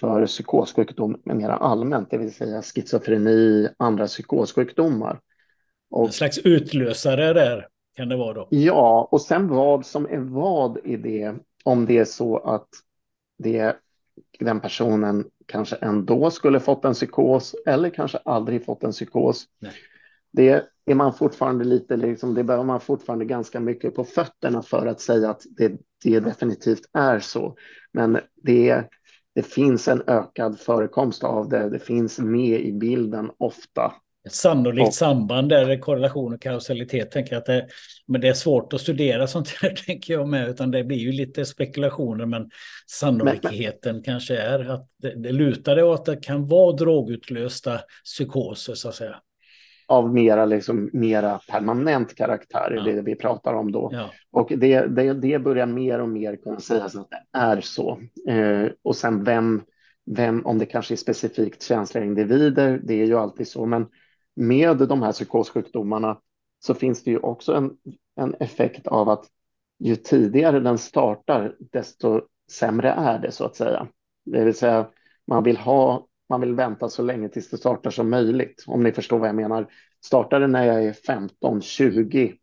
[0.00, 5.20] för psykossjukdom mer allmänt, det vill säga schizofreni, andra psykossjukdomar.
[5.96, 8.48] En slags utlösare där kan det vara då.
[8.50, 12.68] Ja, och sen vad som är vad i det, om det är så att
[13.38, 13.76] det,
[14.38, 19.44] den personen kanske ändå skulle fått en psykos eller kanske aldrig fått en psykos.
[19.58, 19.72] Nej.
[20.30, 24.86] Det är man fortfarande lite, liksom, det behöver man fortfarande ganska mycket på fötterna för
[24.86, 25.72] att säga att det,
[26.04, 27.56] det definitivt är så.
[27.92, 28.84] Men det,
[29.34, 33.92] det finns en ökad förekomst av det, det finns med i bilden ofta.
[34.26, 37.10] Ett sannolikt Och- samband där, korrelation och kausalitet.
[37.10, 37.66] Tänker att det,
[38.06, 40.48] men det är svårt att studera sånt här, tänker jag med.
[40.48, 42.50] Utan det blir ju lite spekulationer, men
[42.86, 48.74] sannolikheten kanske är att det, det lutar det åt att det kan vara drogutlösta psykoser,
[48.74, 49.16] så att säga.
[49.86, 52.82] Av mera, liksom, mera permanent karaktär, är Ja.
[52.82, 53.90] det vi pratar om då.
[53.92, 54.10] Ja.
[54.30, 58.00] Och det, det, det börjar mer och mer kunna sägas att det är så.
[58.28, 59.62] Eh, och sen vem,
[60.06, 63.66] vem, om det kanske är specifikt känsliga individer, det är ju alltid så.
[63.66, 63.86] Men
[64.36, 66.18] med de här psykossjukdomarna
[66.58, 67.70] så finns det ju också en,
[68.16, 69.24] en effekt av att
[69.78, 72.20] ju tidigare den startar, desto
[72.50, 73.86] sämre är det så att säga.
[74.24, 74.86] Det vill säga,
[75.26, 78.92] man vill ha, man vill vänta så länge tills det startar som möjligt, om ni
[78.92, 79.66] förstår vad jag menar.
[80.04, 82.34] Startar det när jag är 15, 20,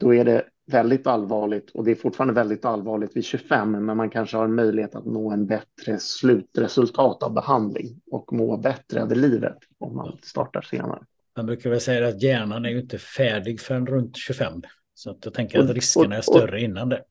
[0.00, 4.10] då är det väldigt allvarligt och det är fortfarande väldigt allvarligt vid 25, men man
[4.10, 9.14] kanske har en möjlighet att nå en bättre slutresultat av behandling och må bättre över
[9.14, 11.02] livet om man startar senare.
[11.36, 14.62] Man brukar väl säga att hjärnan är ju inte färdig förrän runt 25.
[14.94, 17.02] Så att jag tänker att riskerna är och- större innan det.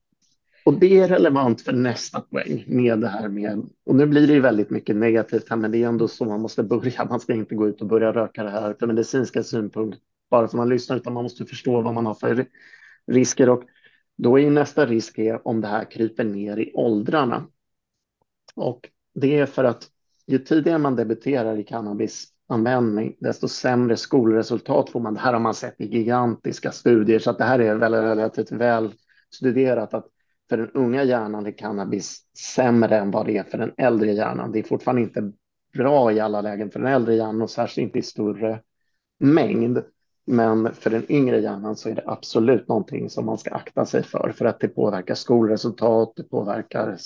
[0.66, 4.32] Och det är relevant för nästa poäng med det här med, och nu blir det
[4.32, 7.04] ju väldigt mycket negativt här, men det är ändå så man måste börja.
[7.04, 9.98] Man ska inte gå ut och börja röka det här för medicinska synpunkt,
[10.30, 12.46] bara för man lyssnar, utan man måste förstå vad man har för
[13.06, 13.48] risker.
[13.48, 13.62] Och
[14.16, 17.46] då är ju nästa risk är om det här kryper ner i åldrarna.
[18.54, 19.88] Och det är för att
[20.26, 25.14] ju tidigare man debuterar i cannabisanvändning, desto sämre skolresultat får man.
[25.14, 28.52] Det här har man sett i gigantiska studier, så att det här är väl väldigt
[28.52, 28.92] väl
[29.30, 30.06] studerat att
[30.48, 32.22] för den unga hjärnan är cannabis
[32.54, 34.52] sämre än vad det är för den äldre hjärnan.
[34.52, 35.32] Det är fortfarande inte
[35.74, 38.60] bra i alla lägen för den äldre hjärnan och särskilt inte i större
[39.18, 39.82] mängd.
[40.26, 44.02] Men för den yngre hjärnan så är det absolut någonting som man ska akta sig
[44.02, 46.96] för, för att det påverkar skolresultat, det påverkar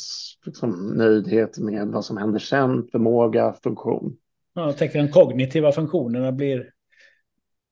[0.47, 4.17] liksom, nöjdhet med vad som händer sen, förmåga, funktion.
[4.55, 6.71] Ja, jag tänker att de kognitiva funktionerna blir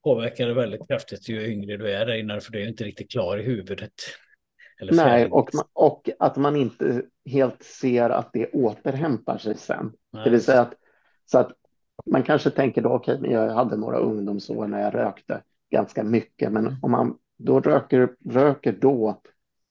[0.05, 3.39] påverkade väldigt kraftigt ju yngre du är, Einar, för du är ju inte riktigt klar
[3.39, 3.93] i huvudet.
[4.81, 9.93] Nej, och, man- och att man inte helt ser att det återhämtar sig sen.
[10.13, 10.75] Nej, Det vill säga att,
[11.27, 11.53] så att
[12.07, 16.53] man kanske tänker då, okej, okay, jag hade några ungdomsår när jag rökte ganska mycket,
[16.53, 19.21] men om man då röker, röker då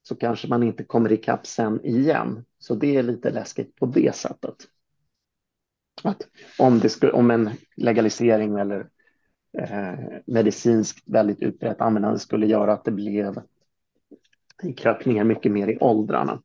[0.01, 2.45] så kanske man inte kommer ikapp sen igen.
[2.59, 4.55] Så det är lite läskigt på det sättet.
[6.03, 6.27] Att
[6.59, 8.89] om, det skulle, om en legalisering eller
[9.57, 9.93] eh,
[10.25, 13.41] medicinskt väldigt utbrett användande skulle göra att det blev
[14.77, 16.41] kröp ner mycket mer i åldrarna.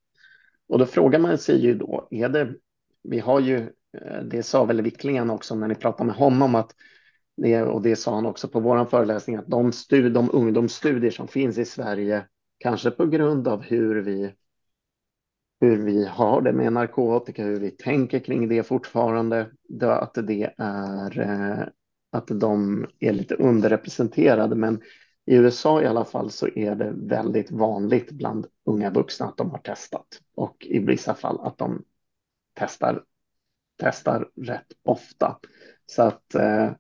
[0.68, 2.55] Och då frågar man sig ju då, är det,
[3.03, 3.59] vi har ju,
[3.98, 6.75] eh, det sa väl Wicklingen också när ni pratade med honom, att
[7.37, 11.29] det, och det sa han också på vår föreläsning, att de, stud, de ungdomsstudier som
[11.29, 12.27] finns i Sverige,
[12.59, 14.35] kanske på grund av hur vi,
[15.61, 21.20] hur vi har det med narkotika, hur vi tänker kring det fortfarande, att det är
[21.20, 21.68] eh,
[22.12, 24.57] att de är lite underrepresenterade.
[24.57, 24.81] Men
[25.26, 29.50] i USA i alla fall så är det väldigt vanligt bland unga vuxna att de
[29.50, 31.85] har testat och i vissa fall att de
[32.54, 33.04] testar,
[33.80, 35.38] testar rätt ofta.
[35.87, 36.70] Så att eh,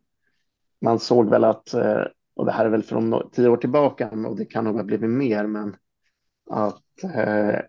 [0.80, 2.02] man såg väl att, eh,
[2.34, 5.10] och det här är väl från tio år tillbaka och det kan nog ha blivit
[5.10, 5.76] mer, men
[6.50, 7.60] att eh,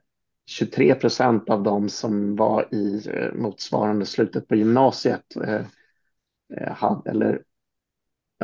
[0.45, 5.62] 23 procent av dem som var i eh, motsvarande slutet på gymnasiet eh,
[6.57, 7.43] eh hade, eller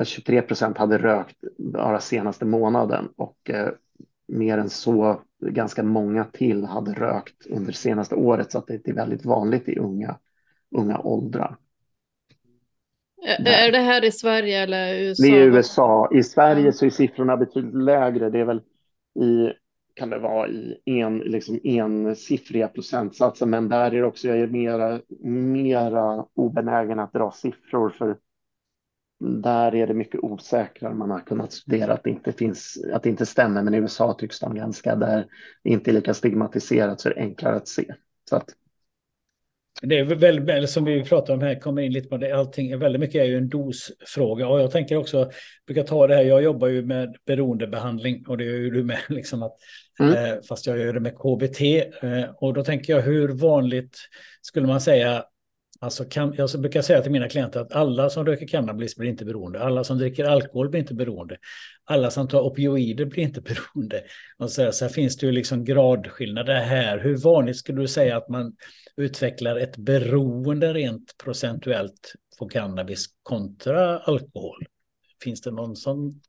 [0.05, 3.69] 23 procent hade rökt bara senaste månaden och eh,
[4.27, 8.93] mer än så, ganska många till hade rökt under senaste året så att det är
[8.93, 10.17] väldigt vanligt i unga,
[10.75, 11.57] unga åldrar.
[13.45, 15.23] Är det här i Sverige eller USA?
[15.23, 16.09] Det är USA.
[16.13, 18.29] I Sverige så är siffrorna betydligt lägre.
[18.29, 18.61] Det är väl
[19.19, 19.53] i,
[19.93, 20.47] kan det vara
[20.85, 26.99] i en, liksom ensiffriga procentsatser, men där är det också, jag är mera, mera obenägen
[26.99, 28.17] att dra siffror för
[29.19, 30.93] där är det mycket osäkrare.
[30.93, 34.13] Man har kunnat studera att det inte finns, att det inte stämmer, men i USA
[34.13, 35.25] tycks de ganska där
[35.63, 37.85] det inte är lika stigmatiserat så är det enklare att se.
[38.29, 38.49] Så att,
[39.81, 42.99] det är väl, som vi pratar om här, kommer in lite på det, allting, väldigt
[42.99, 44.47] mycket är ju en dosfråga.
[44.47, 45.31] Och jag tänker också,
[45.67, 48.99] brukar ta det här, jag jobbar ju med beroendebehandling och det är ju du med,
[49.09, 49.55] liksom att,
[49.99, 50.13] mm.
[50.13, 51.61] eh, fast jag gör det med KBT.
[52.03, 53.97] Eh, och då tänker jag, hur vanligt
[54.41, 55.23] skulle man säga
[55.81, 59.25] Alltså kan, jag brukar säga till mina klienter att alla som röker cannabis blir inte
[59.25, 59.63] beroende.
[59.63, 61.37] Alla som dricker alkohol blir inte beroende.
[61.83, 63.41] Alla som tar opioider blir inte
[63.73, 64.03] beroende.
[64.37, 66.99] Och så, här, så här finns det ju liksom gradskillnader här.
[66.99, 68.55] Hur vanligt skulle du säga att man
[68.97, 74.65] utvecklar ett beroende rent procentuellt på cannabis kontra alkohol?
[75.23, 76.21] Finns det någon sån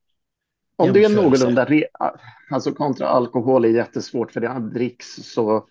[0.76, 1.68] Om det är någorlunda,
[2.50, 5.66] alltså kontra alkohol är jättesvårt för det dricks så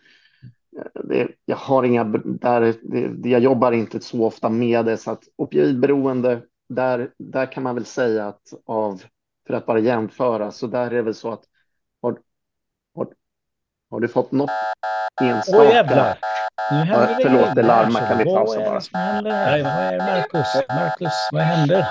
[1.04, 5.24] det, jag har inga, där, det, jag jobbar inte så ofta med det, så att
[5.36, 9.04] opioidberoende, där, där kan man väl säga att av,
[9.48, 11.44] för att bara jämföra, så där är det väl så att
[12.02, 12.20] har,
[12.96, 13.08] har,
[13.90, 14.50] har du fått något
[15.22, 15.64] enstaka?
[15.64, 16.18] Åh jävlar!
[16.72, 18.82] Nu händer det Förlåt, det larmar, kan vi pausa bara?
[19.24, 20.68] Nej, vad är Marcus?
[20.70, 21.86] Marcus, vad händer?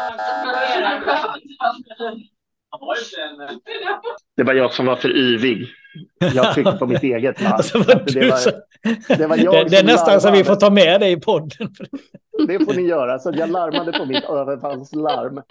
[4.36, 5.68] Det var jag som var för yvig.
[6.18, 7.52] Jag tryckte på mitt eget larm.
[7.52, 7.94] Alltså, det,
[8.30, 10.20] var, det, var jag det, det är nästan larmade.
[10.20, 11.68] så vi får ta med det i podden.
[12.48, 13.18] Det får ni göra.
[13.18, 15.42] Så jag larmade på mitt överfallslarm.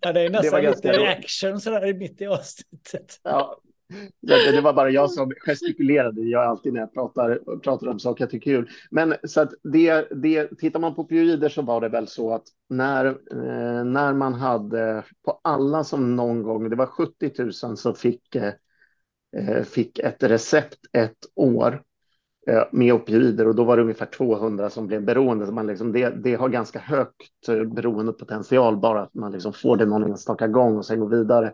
[0.00, 3.20] Ja, det är nästan det lite reaction sådär mitt i avsnittet.
[3.22, 3.56] Ja,
[4.20, 6.20] det var bara jag som gestikulerade.
[6.20, 8.70] Jag är alltid när jag pratar, pratar om saker jag tycker är kul.
[8.90, 12.44] Men så att det, det, tittar man på opioider så var det väl så att
[12.68, 17.32] när, eh, när man hade på alla som någon gång, det var 70
[17.66, 18.52] 000 som fick, eh,
[19.38, 21.82] Eh, fick ett recept ett år
[22.46, 25.46] eh, med opioider och då var det ungefär 200 som blev beroende.
[25.46, 29.76] Så man liksom, det, det har ganska högt eh, beroendepotential bara att man liksom får
[29.76, 31.52] det någon enstaka gång och sen går vidare.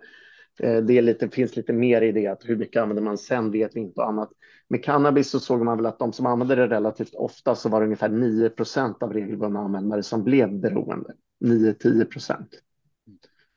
[0.59, 3.81] Det lite, finns lite mer i det, att hur mycket använder man sen vet vi
[3.81, 4.31] inte och annat.
[4.69, 7.81] Med cannabis så såg man väl att de som använde det relativt ofta så var
[7.81, 11.13] det ungefär 9 procent av regelbundna användare som blev beroende.
[11.45, 12.49] 9-10 procent.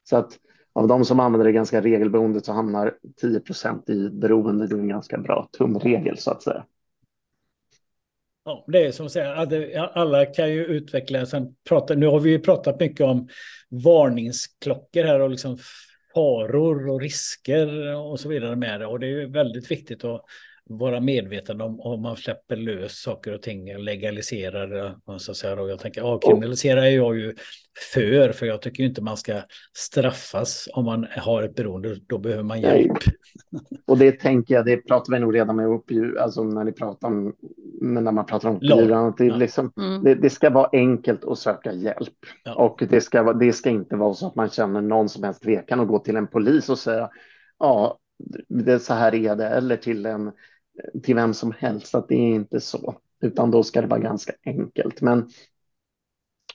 [0.04, 0.40] Så att
[0.76, 4.68] av de som använder det ganska regelbundet så hamnar 10 procent i beroende.
[4.68, 6.66] Det är en ganska bra tumregel så att säga.
[8.46, 12.40] Ja, det är som att alla kan ju utveckla, sen prata, nu har vi ju
[12.40, 13.28] pratat mycket om
[13.70, 15.58] varningsklockor här och liksom
[16.16, 18.86] faror och risker och så vidare med det.
[18.86, 20.26] Och det är ju väldigt viktigt att
[20.70, 25.62] vara medveten om om man släpper lös saker och ting, legaliserar så att säga.
[25.62, 27.34] Och jag tänker avkriminalisera är jag ju
[27.94, 29.42] för, för jag tycker inte man ska
[29.78, 32.92] straffas om man har ett beroende, då behöver man hjälp.
[33.50, 33.62] Nej.
[33.88, 35.86] Och det tänker jag, det pratar vi nog redan med upp,
[36.20, 37.36] alltså när ni pratar om,
[37.82, 40.04] när man pratar om opioider, det, liksom, mm.
[40.04, 42.14] det, det, ska vara enkelt att söka hjälp.
[42.44, 42.56] Ja.
[42.56, 45.80] Och det ska, det ska inte vara så att man känner någon som helst tvekan
[45.80, 47.10] och gå till en polis och säga
[47.60, 48.00] ja,
[48.48, 50.32] det, så här är det, eller till en
[51.04, 54.34] till vem som helst att det är inte så, utan då ska det vara ganska
[54.46, 55.02] enkelt.
[55.02, 55.30] Men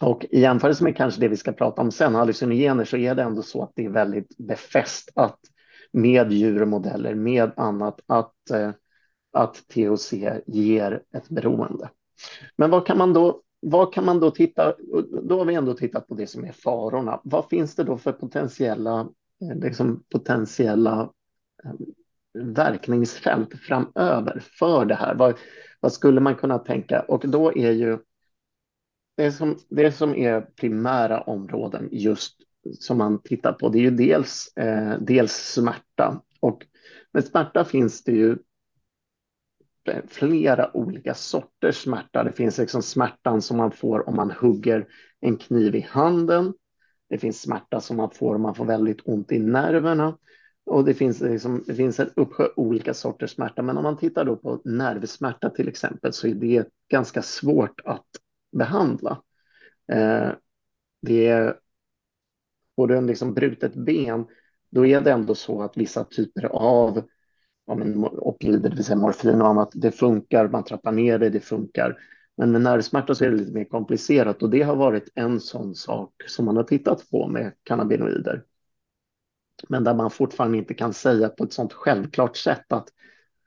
[0.01, 3.23] Och i jämförelse med kanske det vi ska prata om sen, hallucinogener, så är det
[3.23, 5.39] ändå så att det är väldigt befäst att
[5.93, 8.71] med djurmodeller, med annat, att, eh,
[9.33, 10.13] att THC
[10.47, 11.91] ger ett beroende.
[12.57, 14.75] Men vad kan man då vad kan man då titta,
[15.23, 17.21] då har vi ändå tittat på det som är farorna.
[17.25, 19.09] Vad finns det då för potentiella,
[19.43, 21.11] eh, liksom potentiella
[21.65, 21.73] eh,
[22.39, 25.15] verkningsfält framöver för det här?
[25.15, 25.39] Vad,
[25.81, 27.01] vad skulle man kunna tänka?
[27.01, 27.99] Och då är ju
[29.17, 32.37] det som, det som är primära områden just
[32.79, 36.23] som man tittar på, det är ju dels, eh, dels smärta.
[36.41, 36.67] Och
[37.13, 38.39] med smärta finns det ju
[40.09, 42.25] flera olika sorters smärta.
[42.25, 44.87] Det finns liksom smärtan som man får om man hugger
[45.21, 46.55] en kniv i handen.
[47.09, 50.19] Det finns smärta som man får om man får väldigt ont i nerverna.
[50.71, 53.63] Och det finns, liksom, det finns en uppsjö olika sorters smärta.
[53.63, 58.07] Men om man tittar då på nervsmärta till exempel så är det ganska svårt att
[58.53, 59.23] behandla.
[59.93, 60.31] Eh,
[61.03, 61.59] det är,
[62.77, 64.27] får du en liksom brutet ben,
[64.71, 67.03] då är det ändå så att vissa typer av
[67.67, 71.31] ja, men, opioider, det vill säga morfin och annat, det funkar, man trappar ner det,
[71.31, 71.99] det funkar.
[72.37, 75.75] Men med nervsmärta så är det lite mer komplicerat och det har varit en sån
[75.75, 78.45] sak som man har tittat på med cannabinoider.
[79.69, 82.89] Men där man fortfarande inte kan säga på ett sånt självklart sätt att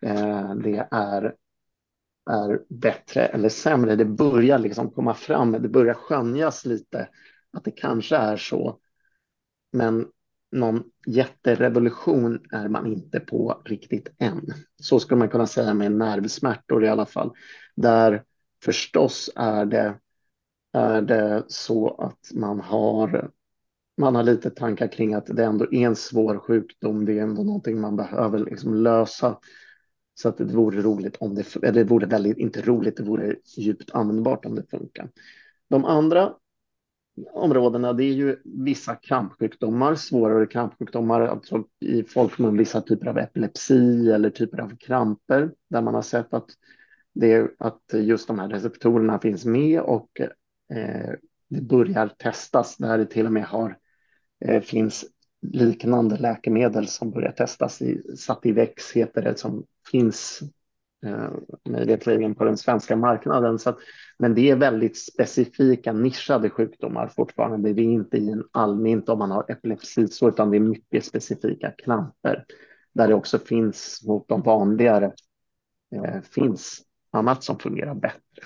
[0.02, 1.36] eh, det är,
[2.30, 3.95] är bättre eller sämre.
[3.95, 7.10] Det börjar liksom komma fram, det börjar skönjas lite
[7.54, 8.80] att det kanske är så.
[9.71, 10.08] Men
[10.52, 14.45] någon jätterevolution är man inte på riktigt än.
[14.82, 17.34] Så skulle man kunna säga med nervsmärtor i alla fall.
[17.76, 18.23] Där
[18.63, 19.99] förstås är det,
[20.73, 23.32] är det så att man har,
[23.97, 27.06] man har lite tankar kring att det ändå är en svår sjukdom.
[27.06, 29.39] Det är ändå någonting man behöver liksom lösa.
[30.15, 33.36] Så att det vore roligt om det, eller det vore väldigt, inte roligt, det vore
[33.58, 35.10] djupt användbart om det funkar.
[35.69, 36.34] De andra
[37.34, 44.12] områdena det är ju vissa krampsjukdomar, svårare krampsjukdomar, alltså i folkmun vissa typer av epilepsi
[44.12, 46.49] eller typer av kramper där man har sett att,
[47.13, 50.21] det, att just de här receptorerna finns med och
[50.73, 51.12] eh,
[51.49, 53.77] det börjar testas där det till och med har,
[54.45, 55.06] Eh, finns
[55.41, 60.39] liknande läkemedel som börjar testas i Sativex heter det som finns
[61.06, 61.29] eh,
[61.69, 63.60] möjligen på den svenska marknaden.
[63.60, 63.77] Så att,
[64.17, 67.73] men det är väldigt specifika nischade sjukdomar fortfarande.
[67.73, 71.06] Det är inte i en allmänt om man har epilepsi så, utan det är mycket
[71.06, 72.45] specifika kramper
[72.93, 75.13] där det också finns mot de vanligare
[75.95, 78.43] eh, finns annat som fungerar bättre.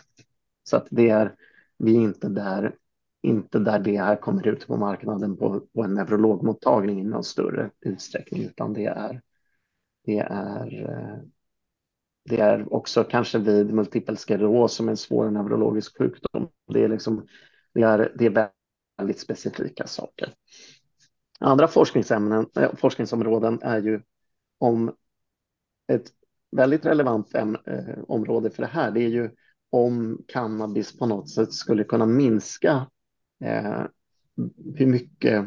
[0.64, 1.36] Så att det är
[1.78, 2.76] vi är inte där,
[3.22, 7.72] inte där det här kommer ut på marknaden på, på en neurologmottagning i någon större
[7.80, 9.22] utsträckning, utan det är
[10.06, 11.20] det är eh,
[12.30, 16.48] det är också kanske vid multipel skleros som är en svår neurologisk sjukdom.
[16.74, 17.28] Det är, liksom,
[17.74, 18.50] det är, det är
[18.98, 20.34] väldigt specifika saker.
[21.40, 24.02] Andra forskningsämnen, eh, forskningsområden är ju
[24.58, 24.96] om
[25.88, 26.12] ett
[26.52, 28.92] väldigt relevant ämne, äh, område för det här.
[28.92, 29.30] Det är ju
[29.70, 32.88] om cannabis på något sätt skulle kunna minska
[33.44, 33.84] Eh,
[34.76, 35.46] hur mycket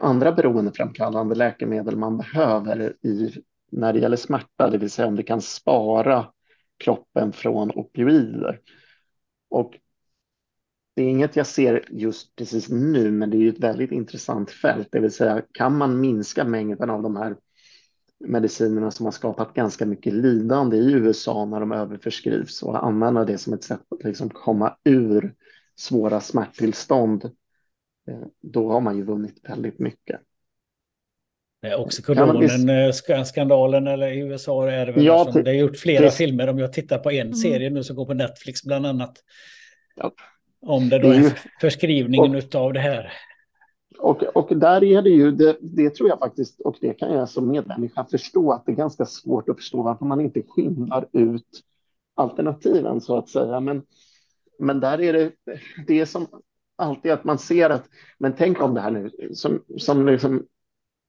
[0.00, 5.22] andra beroendeframkallande läkemedel man behöver i när det gäller smärta, det vill säga om det
[5.22, 6.26] kan spara
[6.78, 8.60] kroppen från opioider.
[9.50, 9.78] Och
[10.96, 14.50] det är inget jag ser just precis nu, men det är ju ett väldigt intressant
[14.50, 17.36] fält, det vill säga kan man minska mängden av de här
[18.18, 23.38] medicinerna som har skapat ganska mycket lidande i USA när de överförskrivs och använda det
[23.38, 25.34] som ett sätt att liksom komma ur
[25.76, 27.24] svåra smärttillstånd,
[28.08, 30.20] eh, då har man ju vunnit väldigt mycket.
[31.76, 36.48] Oxycodonen-skandalen eller i USA är det väl ja, som, det har gjort flera det, filmer.
[36.48, 37.34] Om jag tittar på en mm.
[37.34, 39.18] serie nu som går på Netflix bland annat.
[39.96, 40.12] Ja.
[40.66, 43.12] Om det då är förskrivningen och, av det här.
[43.98, 47.28] Och, och där är det ju, det, det, tror jag faktiskt, och det kan jag
[47.28, 51.60] som medmänniska förstå, att det är ganska svårt att förstå varför man inte skiljer ut
[52.14, 53.60] alternativen så att säga.
[53.60, 53.82] Men,
[54.58, 55.32] men där är det,
[55.86, 56.26] det är som
[56.76, 57.84] alltid att man ser att,
[58.18, 60.42] men tänk om det här nu, som, som liksom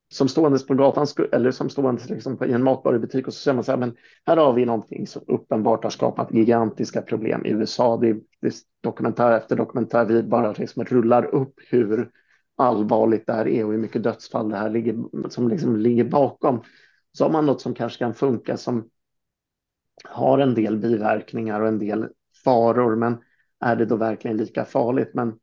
[0.10, 3.64] som ståendes på gatan eller som ståendes liksom i en matvarubutik och så säger man
[3.64, 7.98] så här, men här har vi någonting som uppenbart har skapat gigantiska problem i USA.
[7.98, 12.10] Det är, det är dokumentär efter dokumentär, vi bara liksom rullar upp hur
[12.58, 14.96] allvarligt det här är och hur mycket dödsfall det här ligger,
[15.30, 16.62] som liksom ligger bakom.
[17.12, 18.90] Så har man något som kanske kan funka som
[20.04, 22.08] har en del biverkningar och en del
[22.44, 23.18] faror, men
[23.66, 25.10] är det då verkligen lika farligt?
[25.14, 25.40] Men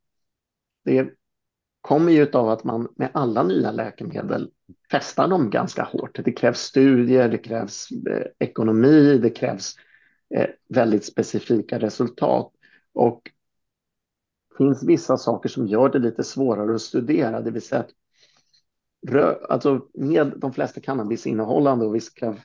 [0.85, 1.11] det
[1.81, 4.51] kommer ju av att man med alla nya läkemedel
[4.89, 6.25] testar dem ganska hårt.
[6.25, 9.75] Det krävs studier, det krävs eh, ekonomi, det krävs
[10.35, 12.53] eh, väldigt specifika resultat.
[12.93, 13.31] Och
[14.51, 17.91] det finns vissa saker som gör det lite svårare att studera, det vill säga att
[19.49, 22.37] alltså med de flesta cannabisinnehållande och vi ska,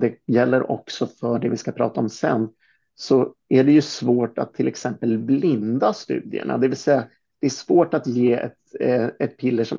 [0.00, 2.48] det gäller också för det vi ska prata om sen,
[3.00, 7.04] så är det ju svårt att till exempel blinda studierna, det vill säga
[7.40, 9.78] det är svårt att ge ett, eh, ett piller som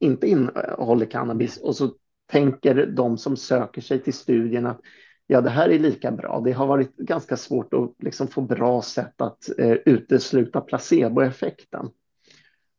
[0.00, 1.90] inte innehåller cannabis och så
[2.30, 4.80] tänker de som söker sig till studien att
[5.26, 6.40] ja, det här är lika bra.
[6.44, 11.90] Det har varit ganska svårt att liksom få bra sätt att eh, utesluta placeboeffekten.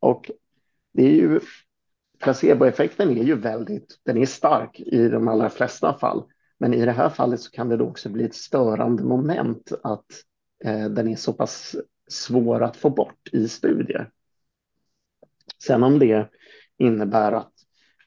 [0.00, 0.30] Och
[0.92, 1.40] det är ju
[2.18, 6.24] placeboeffekten är ju väldigt, den är stark i de allra flesta fall.
[6.60, 10.06] Men i det här fallet så kan det då också bli ett störande moment att
[10.64, 11.76] eh, den är så pass
[12.10, 14.10] svår att få bort i studier.
[15.62, 16.28] Sen om det
[16.78, 17.52] innebär att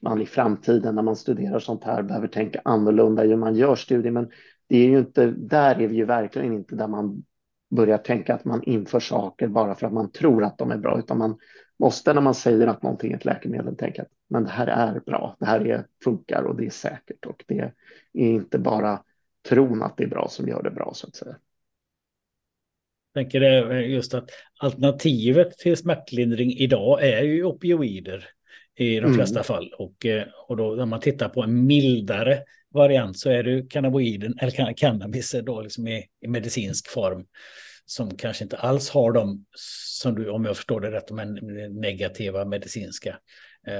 [0.02, 4.12] man i framtiden när man studerar sånt här behöver tänka annorlunda hur man gör studier,
[4.12, 4.30] men
[4.68, 7.24] det är ju inte, där är vi ju verkligen inte där man
[7.70, 10.98] börjar tänka att man inför saker bara för att man tror att de är bra,
[10.98, 11.38] utan man
[11.78, 15.00] måste när man säger att någonting är ett läkemedel tänka att men det här är
[15.00, 17.72] bra, det här är, funkar och det är säkert och det är
[18.12, 19.02] inte bara
[19.48, 21.36] tron att det är bra som gör det bra så att säga.
[23.12, 28.28] Jag tänker det just att alternativet till smärtlindring idag är ju opioider
[28.76, 29.14] i de mm.
[29.14, 29.74] flesta fall.
[29.78, 34.34] Och, eh, och då när man tittar på en mildare variant så är det cannabinoiden,
[34.40, 37.26] eller cannabis då liksom i, i medicinsk form
[37.86, 39.44] som kanske inte alls har de,
[39.88, 41.16] som du, om jag förstår det rätt, de
[41.80, 43.18] negativa medicinska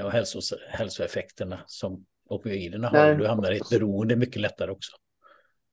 [0.05, 3.15] och hälsos, hälsoeffekterna som opioiderna har.
[3.15, 4.91] Du hamnar i ett beroende mycket lättare också.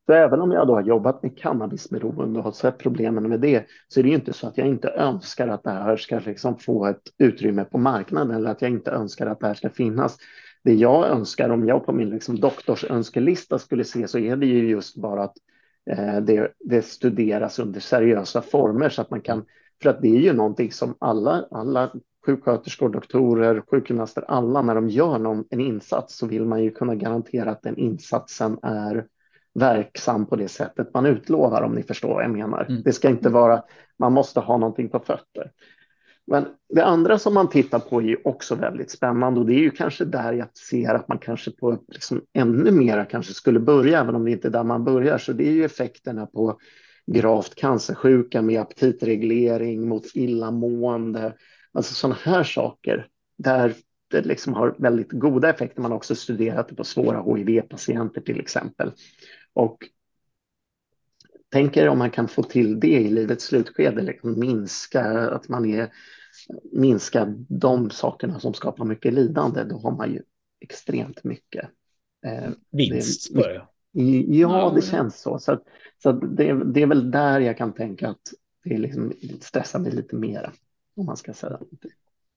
[0.06, 3.66] Så även om jag då har jobbat med cannabisberoende och har sett problemen med det,
[3.88, 6.58] så är det ju inte så att jag inte önskar att det här ska liksom
[6.58, 10.16] få ett utrymme på marknaden eller att jag inte önskar att det här ska finnas.
[10.64, 14.70] Det jag önskar, om jag på min liksom doktorsönskelista skulle se, så är det ju
[14.70, 15.36] just bara att
[15.90, 19.44] eh, det, det, studeras under seriösa former så att man kan,
[19.82, 21.92] för att det är ju någonting som alla, alla
[22.26, 26.94] sjuksköterskor, doktorer, sjukgymnaster, alla när de gör någon, en insats så vill man ju kunna
[26.94, 29.06] garantera att den insatsen är
[29.54, 32.66] verksam på det sättet man utlovar om ni förstår vad jag menar.
[32.68, 32.82] Mm.
[32.82, 33.62] Det ska inte vara,
[33.98, 35.50] man måste ha någonting på fötter.
[36.26, 39.58] Men det andra som man tittar på är ju också väldigt spännande och det är
[39.58, 44.00] ju kanske där jag ser att man kanske på liksom ännu mera kanske skulle börja,
[44.00, 45.18] även om det inte är där man börjar.
[45.18, 46.58] Så det är ju effekterna på
[47.06, 51.32] gravt cancersjuka med aptitreglering mot illamående,
[51.72, 53.74] alltså sådana här saker där
[54.08, 55.82] det liksom har väldigt goda effekter.
[55.82, 58.92] Man har också studerat det på svåra HIV-patienter till exempel.
[59.52, 59.88] Och
[61.52, 65.92] tänker om man kan få till det i livets slutskede, liksom minska att man är
[66.72, 70.22] minska de sakerna som skapar mycket lidande, då har man ju
[70.60, 71.70] extremt mycket.
[72.26, 73.68] Eh, Vinst det, börjar.
[74.40, 75.38] Ja, det känns så.
[75.38, 75.62] Så, att,
[76.02, 78.32] så att det, det, är väl där jag kan tänka att
[78.64, 80.52] det liksom stressar mig lite mera,
[80.97, 81.59] om man ska säga.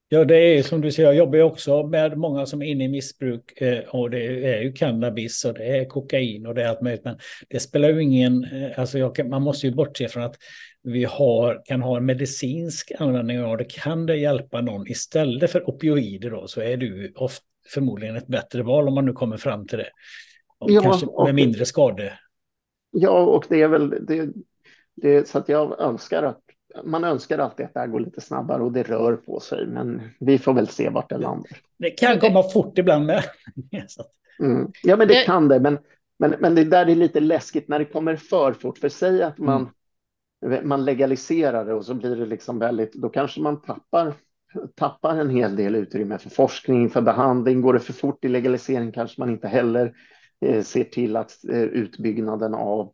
[0.09, 2.87] Ja, det är som du säger, jag jobbar också med många som är inne i
[2.87, 6.81] missbruk eh, och det är ju cannabis och det är kokain och det är allt
[6.81, 7.03] möjligt.
[7.03, 7.17] Men
[7.49, 10.35] det spelar ju ingen, eh, alltså jag, man måste ju bortse från att
[10.83, 13.65] vi har, kan ha en medicinsk användning av det.
[13.65, 18.63] Kan det hjälpa någon istället för opioider då så är du ofta förmodligen ett bättre
[18.63, 19.89] val om man nu kommer fram till det.
[20.57, 22.19] Och ja, kanske med mindre skade.
[22.91, 24.29] Ja, och det är väl det,
[24.95, 26.44] det så att jag önskar att
[26.83, 30.01] man önskar alltid att det här går lite snabbare och det rör på sig, men
[30.19, 31.57] vi får väl se vart det landar.
[31.77, 33.23] Det kan komma fort ibland med.
[34.39, 34.71] mm.
[34.83, 35.77] Ja, men det kan det, men,
[36.19, 38.77] men, men det där är lite läskigt när det kommer för fort.
[38.77, 39.69] För säg att man,
[40.45, 40.67] mm.
[40.67, 44.13] man legaliserar det och så blir det liksom väldigt, då kanske man tappar,
[44.75, 47.61] tappar en hel del utrymme för forskning, för behandling.
[47.61, 49.93] Går det för fort i legalisering kanske man inte heller
[50.41, 52.91] eh, ser till att eh, utbyggnaden av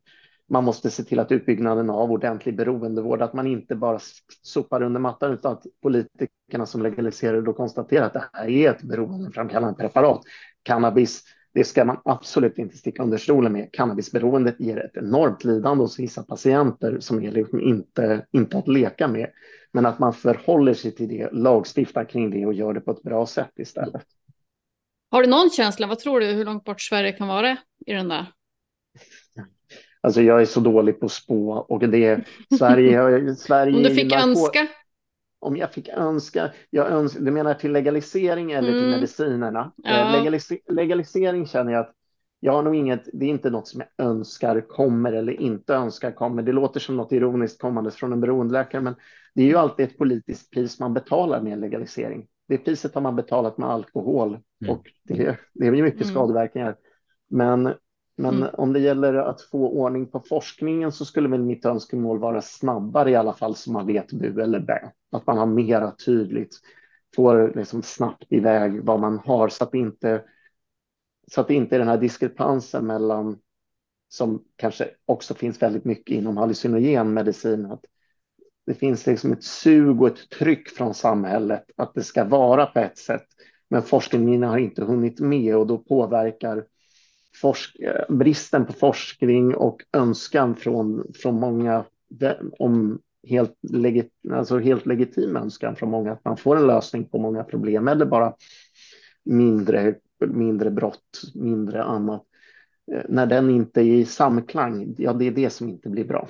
[0.51, 3.99] man måste se till att utbyggnaden av ordentlig beroendevård, att man inte bara
[4.41, 8.83] sopar under mattan utan att politikerna som legaliserar då konstaterar att det här är ett
[8.83, 10.21] beroendeframkallande preparat.
[10.63, 11.23] Cannabis,
[11.53, 13.69] det ska man absolut inte sticka under stolen med.
[13.71, 19.07] Cannabisberoendet ger ett enormt lidande hos vissa patienter som är liksom inte, inte att leka
[19.07, 19.29] med.
[19.71, 23.03] Men att man förhåller sig till det, lagstiftar kring det och gör det på ett
[23.03, 24.03] bra sätt istället.
[25.11, 28.07] Har du någon känsla, vad tror du, hur långt bort Sverige kan vara i den
[28.07, 28.25] där?
[30.01, 32.25] Alltså jag är så dålig på spå och det
[32.57, 33.35] Sverige.
[33.37, 34.67] Sverige om du fick önska?
[35.41, 38.81] om jag fick önska, jag öns du menar till legalisering eller mm.
[38.81, 39.71] till medicinerna?
[39.75, 39.89] Ja.
[39.89, 41.95] Eh, legalis legalisering känner jag att
[42.39, 46.11] jag har nog inget, det är inte något som jag önskar kommer eller inte önskar
[46.11, 46.43] kommer.
[46.43, 48.95] Det låter som något ironiskt kommandes från en beroendeläkare, men
[49.35, 52.27] det är ju alltid ett politiskt pris man betalar med en legalisering.
[52.47, 54.29] Det priset har man betalat med alkohol
[54.61, 54.75] mm.
[54.75, 56.13] och det, det är ju mycket mm.
[56.13, 56.75] skadeverkningar.
[57.29, 57.73] Men
[58.21, 58.49] Men mm.
[58.53, 63.11] om det gäller att få ordning på forskningen så skulle väl mitt önskemål vara snabbare
[63.11, 64.91] i alla fall så man vet bu eller bä.
[65.11, 66.59] Att man har mera tydligt,
[67.15, 70.23] får liksom snabbt iväg vad man har så att det inte
[71.31, 73.37] så att det inte är den här diskrepansen mellan
[74.09, 77.65] som kanske också finns väldigt mycket inom hallucinogen medicin.
[77.65, 77.85] Att
[78.65, 82.79] det finns liksom ett sug och ett tryck från samhället att det ska vara på
[82.79, 83.25] ett sätt.
[83.69, 86.65] Men forskningen har inte hunnit med och då påverkar
[88.09, 91.85] bristen på forskning och önskan från, från många
[92.59, 97.17] om helt, legit, alltså helt legitim önskan från många att man får en lösning på
[97.17, 98.33] många problem eller bara
[99.23, 99.95] mindre,
[100.27, 102.23] mindre brott, mindre annat.
[102.91, 106.29] Eh, när den inte är i samklang, ja det är det som inte blir bra.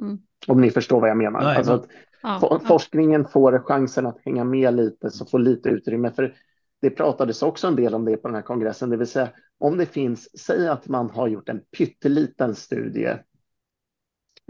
[0.00, 0.18] Mm.
[0.46, 1.40] Om ni förstår vad jag menar.
[1.40, 1.86] Nej, alltså att
[2.22, 6.10] ja, forskningen får chansen att hänga med lite, så får lite utrymme.
[6.10, 6.34] För
[6.82, 9.76] det pratades också en del om det på den här kongressen, det vill säga om
[9.76, 13.16] det finns, säg att man har gjort en pytteliten studie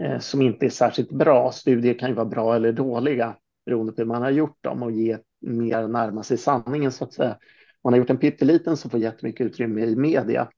[0.03, 1.51] eh, som inte är särskilt bra.
[1.51, 4.91] Studier kan ju vara bra eller dåliga beroende på hur man har gjort dem och
[4.91, 7.37] ge mer närma sig sanningen så att säga.
[7.83, 10.49] Man har gjort en pytteliten som får jättemycket utrymme i media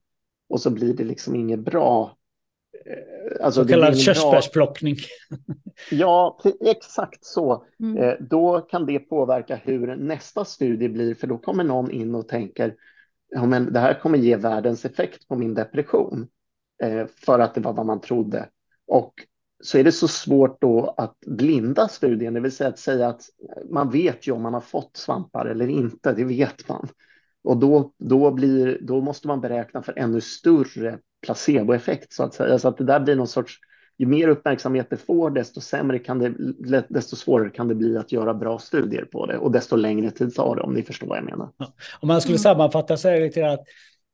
[0.48, 2.15] och så blir det liksom inget bra.
[2.86, 4.96] Eh, alltså så kallad körsbärsplockning.
[5.90, 7.64] Ja, exakt så.
[7.80, 8.02] Mm.
[8.02, 12.28] Eh, då kan det påverka hur nästa studie blir, för då kommer någon in och
[12.28, 12.74] tänker
[13.28, 16.28] ja, men det här kommer ge världens effekt på min depression
[16.82, 18.48] eh, för att det var vad man trodde.
[18.86, 19.14] Och
[19.62, 23.22] så är det så svårt då att blinda studien, det vill säga att säga att
[23.70, 26.88] man vet ju om man har fått svampar eller inte, det vet man.
[27.46, 32.58] Och då, då, blir, då måste man beräkna för ännu större placeboeffekt så att säga.
[32.58, 33.58] Så att det där blir någon sorts,
[33.98, 38.12] ju mer uppmärksamhet det får, desto sämre kan det, desto svårare kan det bli att
[38.12, 41.18] göra bra studier på det och desto längre tid tar det om ni förstår vad
[41.18, 41.50] jag menar.
[41.56, 41.66] Ja.
[42.00, 42.42] Om man skulle mm.
[42.42, 43.64] sammanfatta så är det lite att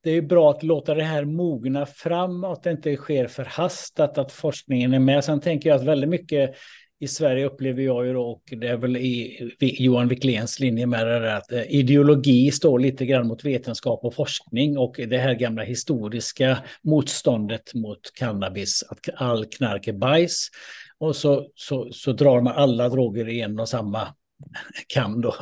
[0.03, 4.33] det är bra att låta det här mogna fram, att det inte sker förhastat, att
[4.33, 5.25] forskningen är med.
[5.25, 6.55] Sen tänker jag att väldigt mycket
[7.03, 11.07] i Sverige upplever jag ju då, och det är väl i Johan Wikléns linje med
[11.07, 15.35] det där, att eh, ideologi står lite grann mot vetenskap och forskning och det här
[15.35, 20.49] gamla historiska motståndet mot cannabis, att all knark är bajs.
[20.99, 24.09] Och så, så, så drar man alla droger i en och samma
[24.87, 25.35] kam då,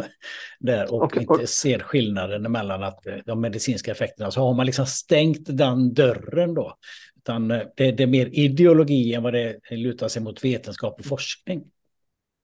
[0.61, 4.31] där och, och inte ser skillnaden mellan att eh, de medicinska effekterna.
[4.31, 6.75] Så har man liksom stängt den dörren då.
[7.21, 11.05] Utan eh, det, det är mer ideologi än vad det lutar sig mot vetenskap och
[11.05, 11.65] forskning.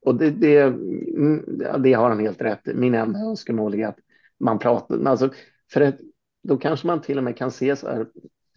[0.05, 1.45] Och det, det, mm,
[1.79, 3.99] det har han helt rätt Min enda önskemål är att
[4.41, 5.31] man pratar, alltså,
[5.72, 5.97] för att,
[6.43, 8.07] då kanske man till och med kan se så här,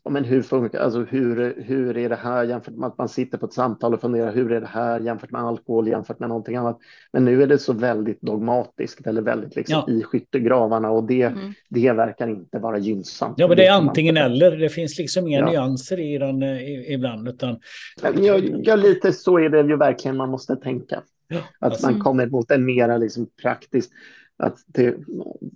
[0.10, 3.46] men hur funkar, alltså hur, hur är det här jämfört med att man sitter på
[3.46, 6.80] ett samtal och funderar hur är det här jämfört med alkohol jämfört med någonting annat.
[7.14, 9.94] Men nu är det så väldigt dogmatiskt eller väldigt liksom ja.
[9.94, 11.54] i skyttegravarna och det, mm.
[11.70, 13.34] det verkar inte vara gynnsamt.
[13.38, 14.58] Ja, men det är antingen eller.
[14.58, 15.50] Det finns liksom inga ja.
[15.50, 17.28] nyanser i den eh, ibland.
[17.28, 17.60] Utan...
[18.02, 21.02] Ja, ja, lite så är det ju verkligen man måste tänka.
[21.28, 21.92] Ja, att alltså...
[21.92, 23.92] man kommer mot en mera liksom praktiskt
[24.40, 24.96] att det,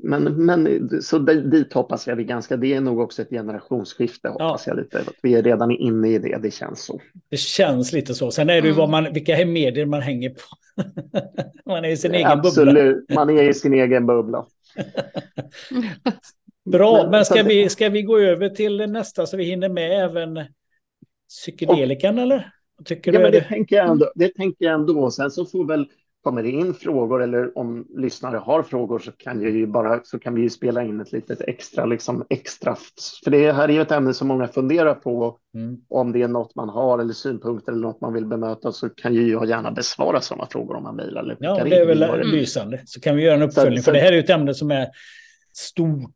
[0.03, 4.67] men, men så dit hoppas jag vi ganska, det är nog också ett generationsskifte hoppas
[4.67, 4.73] ja.
[4.73, 4.99] jag lite.
[4.99, 7.01] Att vi är redan inne i det, det känns så.
[7.29, 8.31] Det känns lite så.
[8.31, 10.41] Sen är det ju vad man, vilka medier man hänger på.
[11.71, 12.73] man är i sin egen Absolut.
[12.73, 12.81] bubbla.
[12.81, 14.45] Absolut, man är i sin egen bubbla.
[16.71, 20.45] Bra, men, ska, vi, ska vi gå över till nästa så vi hinner med även
[21.29, 22.51] psykedelikan eller?
[22.86, 25.11] Tycker ja, men det, det, tänker jag ändå, det tänker jag ändå.
[25.11, 25.88] Sen så får väl
[26.24, 30.36] kommer det in frågor eller om lyssnare har frågor så kan, ju bara, så kan
[30.36, 32.78] vi ju spela in ett litet extra, liksom extra.
[33.24, 35.38] För det här är ju ett ämne som många funderar på.
[35.55, 35.78] Mm.
[35.89, 39.13] Om det är något man har eller synpunkter eller något man vill bemöta så kan
[39.13, 41.38] ju jag gärna besvara sådana frågor om man mejlar.
[41.39, 42.28] ja, det är väl mm.
[42.28, 42.82] lysande.
[42.86, 43.80] Så kan vi göra en uppföljning.
[43.80, 44.88] Så, för det här är ju ett ämne som är
[45.53, 46.11] stort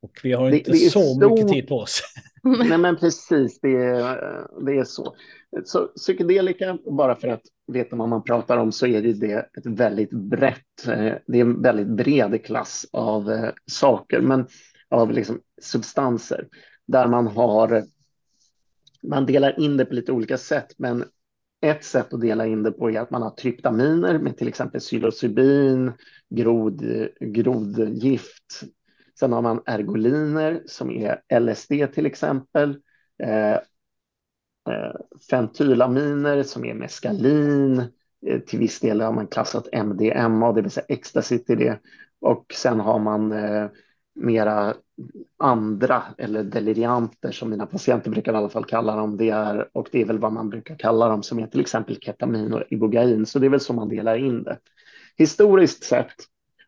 [0.00, 1.30] och vi har inte det, det så stort.
[1.30, 2.00] mycket tid på oss.
[2.42, 5.14] Nej, men precis, det är, det är så.
[5.64, 9.66] Så psykedelika, bara för att vet man vad man pratar om, så är det ett
[9.66, 14.46] väldigt brett, eh, det är en väldigt bred klass av eh, saker, men
[14.88, 16.48] av liksom substanser
[16.86, 17.84] där man har,
[19.02, 21.04] man delar in det på lite olika sätt, men
[21.60, 24.80] ett sätt att dela in det på är att man har tryptaminer med till exempel
[24.80, 25.92] psilocybin,
[26.30, 26.84] grod,
[27.20, 28.62] grodgift.
[29.18, 32.70] Sen har man ergoliner som är LSD till exempel.
[33.22, 33.58] Eh,
[34.68, 34.92] Eh,
[35.30, 37.78] Fentylaminer som är meskalin.
[38.26, 41.78] Eh, till viss del har man klassat MDMA, det vill säga ecstasy till det.
[42.20, 43.66] Och sen har man eh,
[44.14, 44.74] mera
[45.38, 49.16] andra eller delirianter som mina patienter brukar i alla fall kalla dem.
[49.16, 51.96] Det är, och det är väl vad man brukar kalla dem som är till exempel
[52.00, 53.26] ketamin och ibogain.
[53.26, 54.58] Så det är väl så man delar in det.
[55.16, 56.14] Historiskt sett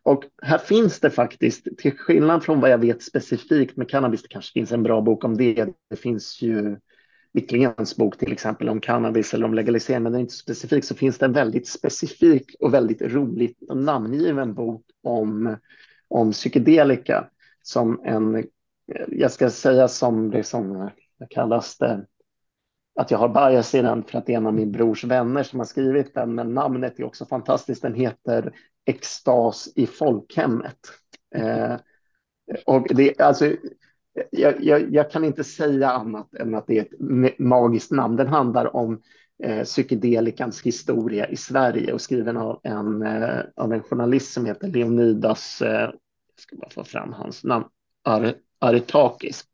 [0.03, 4.28] Och här finns det faktiskt, till skillnad från vad jag vet specifikt med cannabis, det
[4.28, 5.68] kanske finns en bra bok om det.
[5.90, 6.76] Det finns ju
[7.33, 10.95] Wicklingens bok till exempel om cannabis eller om legalisering, men den är inte specifik, så
[10.95, 15.57] finns det en väldigt specifik och väldigt roligt namngiven bok om,
[16.09, 17.28] om psykedelika
[17.62, 18.45] som en,
[19.09, 20.91] jag ska säga som liksom, det som
[21.28, 22.07] kallas det,
[22.95, 25.43] att jag har bias i den för att det är en av min brors vänner
[25.43, 27.83] som har skrivit den, men namnet är också fantastiskt.
[27.83, 28.53] Den heter
[28.85, 30.78] Extas i folkhemmet.
[31.35, 31.74] Eh,
[32.66, 33.53] och det, alltså,
[34.30, 38.16] jag, jag, jag, kan inte säga annat än att det är ett magiskt namn.
[38.16, 39.02] Den handlar om
[39.42, 44.68] eh, psykedelikans historia i Sverige och skriven av en, eh, av en journalist som heter
[44.68, 45.92] Leonidas, eh, jag
[46.36, 47.64] ska bara få fram hans namn,
[48.04, 49.44] Ar Aretakis.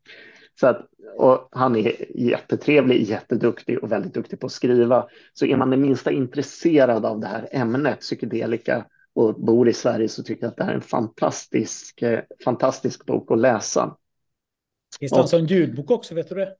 [0.59, 0.87] Så att,
[1.17, 5.07] och han är jättetrevlig, jätteduktig och väldigt duktig på att skriva.
[5.33, 10.09] Så är man det minsta intresserad av det här ämnet, psykedelika, och bor i Sverige
[10.09, 13.95] så tycker jag att det här är en fantastisk, eh, fantastisk bok att läsa.
[14.99, 16.55] Finns det en sån ljudbok också, vet du det?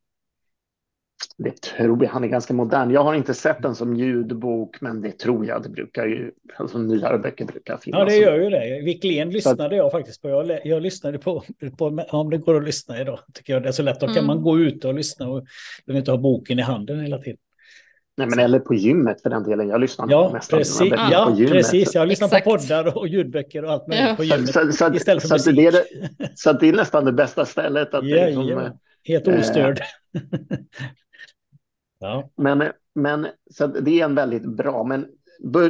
[1.38, 2.92] Det tror jag, han är ganska modern.
[2.92, 5.64] Jag har inte sett den som ljudbok, men det tror jag.
[5.64, 8.00] Det brukar ju, alltså nyare böcker brukar finnas.
[8.00, 8.82] Ja, det gör ju det.
[8.86, 10.30] Wiklén lyssnade jag faktiskt på.
[10.30, 11.44] Jag, jag lyssnade på,
[11.78, 14.00] på, om det går att lyssna idag, tycker jag det är så lätt.
[14.00, 14.28] Då kan mm.
[14.28, 15.46] man gå ut och lyssna och
[15.86, 17.40] behöver inte ha boken i handen hela tiden.
[18.18, 19.70] Nej, men eller på gymmet för den delen.
[19.70, 20.94] Jag lyssnar ja, nästan precis.
[21.12, 21.54] Ja, på gymmet.
[21.54, 21.96] precis.
[21.96, 22.44] Jag lyssnar Exakt.
[22.44, 24.16] på poddar och ljudböcker och allt möjligt ja.
[24.16, 24.54] på gymmet.
[24.54, 25.76] Så, så, istället för så, det är,
[26.36, 27.94] så det är nästan det bästa stället.
[27.94, 28.72] Att ja, liksom, ja.
[29.04, 29.80] Helt ostörd.
[29.80, 30.22] Eh,
[32.00, 32.30] ja.
[32.38, 32.64] Men,
[32.96, 34.84] men så det är en väldigt bra.
[34.84, 35.06] Men,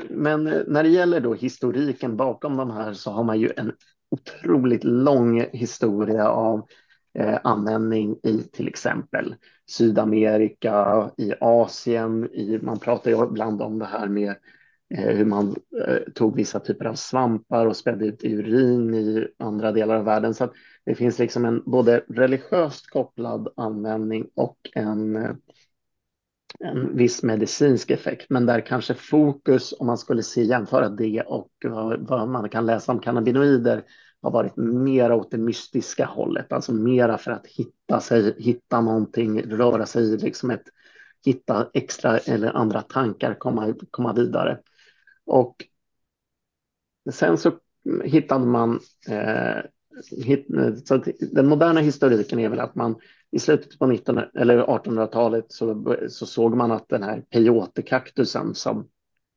[0.10, 3.74] men när det gäller då historiken bakom de här så har man ju en
[4.12, 6.68] otroligt lång historia av
[7.20, 9.36] eh, användning i till exempel
[9.70, 12.30] Sydamerika, i Asien.
[12.34, 14.36] I, man pratar ju ibland om det här med
[14.96, 15.56] eh, hur man
[15.88, 20.34] eh, tog vissa typer av svampar och spädde ut urin i andra delar av världen.
[20.34, 20.54] Så
[20.86, 25.32] det finns liksom en både religiöst kopplad användning och en, eh,
[26.60, 28.26] en viss medicinsk effekt.
[28.30, 32.66] Men där kanske fokus, om man skulle se jämföra det och vad, vad man kan
[32.66, 33.84] läsa om cannabinoider,
[34.28, 39.42] har varit mera åt det mystiska hållet, alltså mera för att hitta sig, hitta någonting,
[39.42, 40.64] röra sig i liksom ett,
[41.26, 44.60] hitta extra eller andra tankar, komma, komma vidare.
[45.26, 45.56] Och
[47.12, 47.52] sen så
[48.04, 49.62] hittade man, eh,
[50.86, 52.96] så den moderna historiken är väl att man
[53.32, 58.88] i slutet på 19, eller 1800-talet så, så såg man att den här peyote-kaktusen som,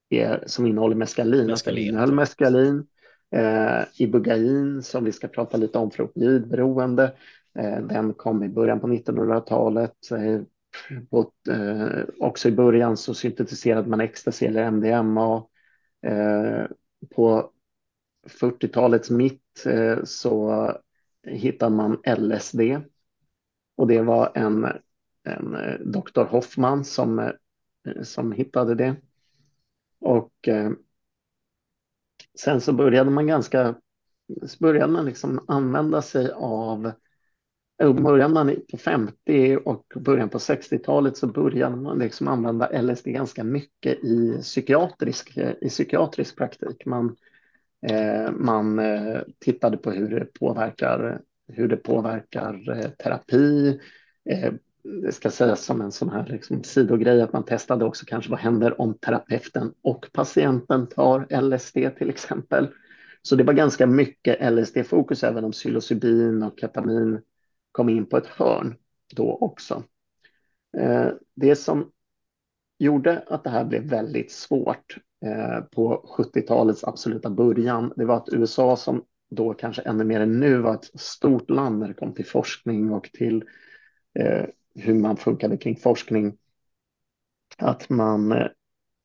[0.09, 1.88] är, som innehåller meskalin, meskalin.
[1.88, 2.86] innehöll meskalin
[3.31, 7.12] Eh, Ibugain som vi ska prata lite om för opioidberoende.
[7.59, 10.11] Eh, den kom i början på 1900-talet.
[10.11, 10.41] Eh,
[11.11, 15.45] på, eh, också i början så syntetiserade man ecstasy eller MDMA.
[16.07, 16.66] Eh,
[17.14, 17.51] på
[18.28, 20.72] 40-talets mitt eh, så
[21.26, 22.61] hittade man LSD.
[23.76, 24.66] Och det var en,
[25.24, 27.33] en eh, doktor Hoffman som, eh,
[28.03, 28.97] som hittade det.
[30.01, 30.70] Och eh,
[32.45, 33.74] sen så började man ganska,
[34.47, 36.93] så började man liksom använda sig av
[37.82, 43.07] eh, började man på 50 och början på 60-talet så började man liksom använda LSD
[43.07, 46.86] ganska mycket i psykiatrisk, i psykiatrisk praktik.
[46.86, 47.16] Man,
[47.91, 53.80] eh, man eh, tittade på hur det påverkar, hur det påverkar eh, terapi,
[54.30, 54.53] eh,
[54.83, 58.41] det ska sägas som en sån här liksom sidogrej att man testade också kanske vad
[58.41, 62.68] händer om terapeuten och patienten tar LSD till exempel.
[63.22, 67.20] Så det var ganska mycket LSD-fokus även om psilocybin och ketamin
[67.72, 68.76] kom in på ett hörn
[69.14, 69.85] då också.
[70.78, 71.91] Eh, det som
[72.78, 78.28] gjorde att det här blev väldigt svårt eh, på 70-talets absoluta början, det var att
[78.33, 82.14] USA som då kanske ännu mer än nu var ett stort land när det kom
[82.14, 83.45] till forskning och till
[84.18, 86.37] eh, hur man funkade kring forskning,
[87.59, 88.47] att man eh,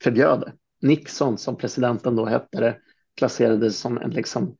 [0.03, 0.53] förbjöd det.
[0.87, 2.77] Nixon, som presidenten då hette det,
[3.15, 4.57] klasserades som en liksom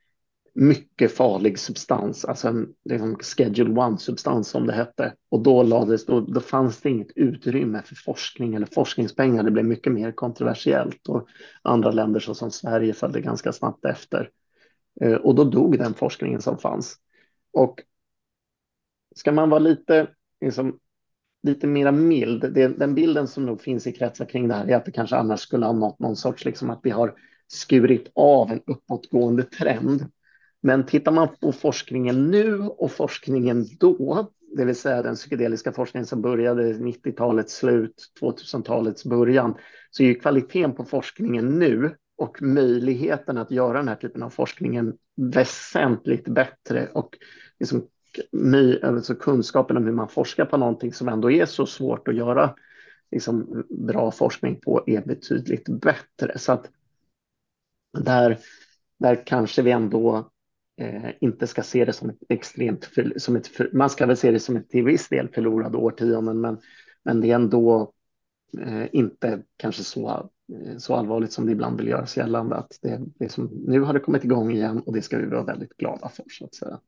[0.56, 5.14] mycket farlig substans, alltså en liksom schedule one-substans som det hette.
[5.30, 9.43] Och då, lades, då, då fanns det inget utrymme för forskning eller forskningspengar.
[9.43, 11.28] Det blev mycket mer kontroversiellt och
[11.62, 14.30] andra länder såsom Sverige följde ganska snabbt efter.
[15.01, 16.95] Eh, och då dog den forskningen som fanns.
[17.53, 17.84] Och
[19.16, 20.08] ska man vara lite
[20.41, 20.80] liksom,
[21.46, 22.54] lite mera mild.
[22.54, 25.16] Det, den bilden som nog finns i kretsar kring det här är att det kanske
[25.16, 27.14] annars skulle ha nått någon sorts, liksom att vi har
[27.48, 30.06] skurit av en uppåtgående trend.
[30.62, 36.06] Men tittar man på forskningen nu och forskningen då, det vill säga den psykedeliska forskningen
[36.06, 39.56] som började 90-talets slut, 2000-talets början,
[39.91, 44.30] så är ju kvaliteten på forskningen nu och möjligheten att göra den här typen av
[44.30, 47.18] forskningen väsentligt bättre och
[47.60, 47.88] liksom,
[48.84, 52.55] alltså kunskapen om hur man forskar på någonting som ändå är så svårt att göra
[53.11, 56.38] liksom, bra forskning på är betydligt bättre.
[56.38, 56.70] Så att
[57.97, 58.38] där,
[58.99, 60.32] där kanske vi ändå
[60.82, 64.18] eh, inte ska se det som ett extremt, för, som ett, för, man ska väl
[64.18, 66.57] se det som ett till viss del förlorade årtionden, men,
[67.03, 67.93] men det är ändå
[68.61, 72.55] eh, inte kanske så, eh, så allvarligt som det ibland vill göras gällande.
[72.55, 75.43] Att det, det som, nu har det kommit igång igen och det ska vi vara
[75.43, 76.26] väldigt glada för.
[76.30, 76.80] Så att säga.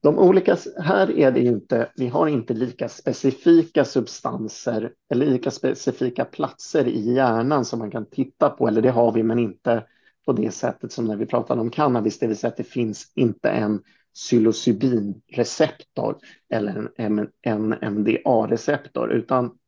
[0.00, 6.24] De olika, här är det inte, vi har inte lika specifika substanser eller lika specifika
[6.24, 9.86] platser i hjärnan som man kan titta på, eller det har vi, men inte
[10.26, 13.12] på det sättet som när vi pratade om cannabis, det vill säga att det finns
[13.14, 13.82] inte en
[14.14, 16.18] psilocybinreceptor
[16.48, 19.58] eller en, en MDA-receptor, utan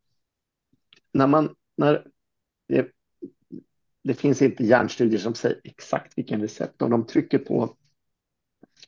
[1.13, 2.07] när man, när
[2.69, 2.89] det,
[4.05, 7.77] det finns inte hjärnstudier som säger exakt vilken receptor de trycker på,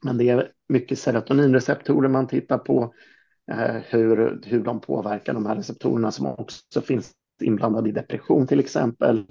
[0.02, 2.94] men det är mycket serotoninreceptorer man tittar på,
[3.52, 8.60] eh, hur, hur de påverkar de här receptorerna som också finns inblandade i depression till
[8.60, 9.26] exempel,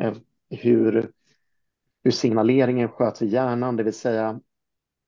[0.00, 0.14] eh,
[0.50, 1.12] hur
[2.04, 4.40] hur signaleringen sköts i hjärnan, det vill säga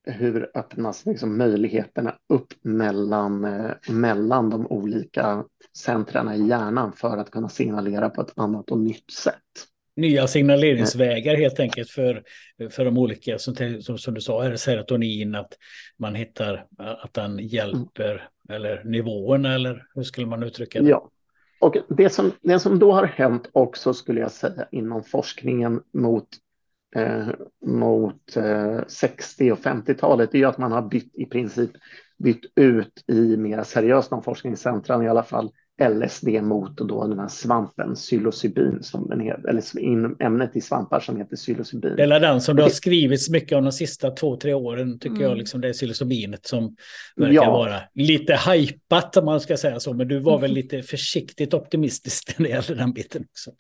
[0.07, 5.44] hur öppnas liksom möjligheterna upp mellan, eh, mellan de olika
[5.76, 9.68] centrarna i hjärnan för att kunna signalera på ett annat och nytt sätt.
[9.97, 12.22] Nya signaleringsvägar helt enkelt för,
[12.70, 13.55] för de olika, som,
[13.99, 15.53] som, du sa, är det serotonin, att
[15.99, 20.88] man hittar att den hjälper, eller nivåerna, eller hur skulle man uttrycka det?
[20.88, 21.11] Ja,
[21.61, 26.28] och det som, det som då har hänt också skulle jag säga inom forskningen mot
[26.97, 27.28] eh,
[27.66, 31.70] mot eh, 60 och 50-talet är att man har bytt i princip
[32.18, 35.51] bytt ut i mer seriösa forskningscentran i alla fall
[35.83, 40.61] LSD mot och då den här svampen psilocybin som den heter, eller in, ämnet i
[40.61, 41.97] svampar som heter psilocybin.
[41.97, 45.16] Det är den som det har skrivits mycket om de sista två, tre åren tycker
[45.16, 45.22] mm.
[45.22, 46.77] jag, liksom det är psilocybinet som
[47.16, 47.51] verkar ja.
[47.51, 52.39] vara lite hajpat om man ska säga så, men du var väl lite försiktigt optimistisk
[52.39, 53.51] när det gäller den biten också.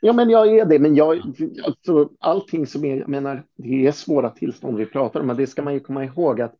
[0.00, 0.78] Ja, men jag är det.
[0.78, 1.22] Men jag,
[1.64, 5.46] alltså, allting som är, jag menar, det är svåra tillstånd vi pratar om, men det
[5.46, 6.54] ska man ju komma ihåg att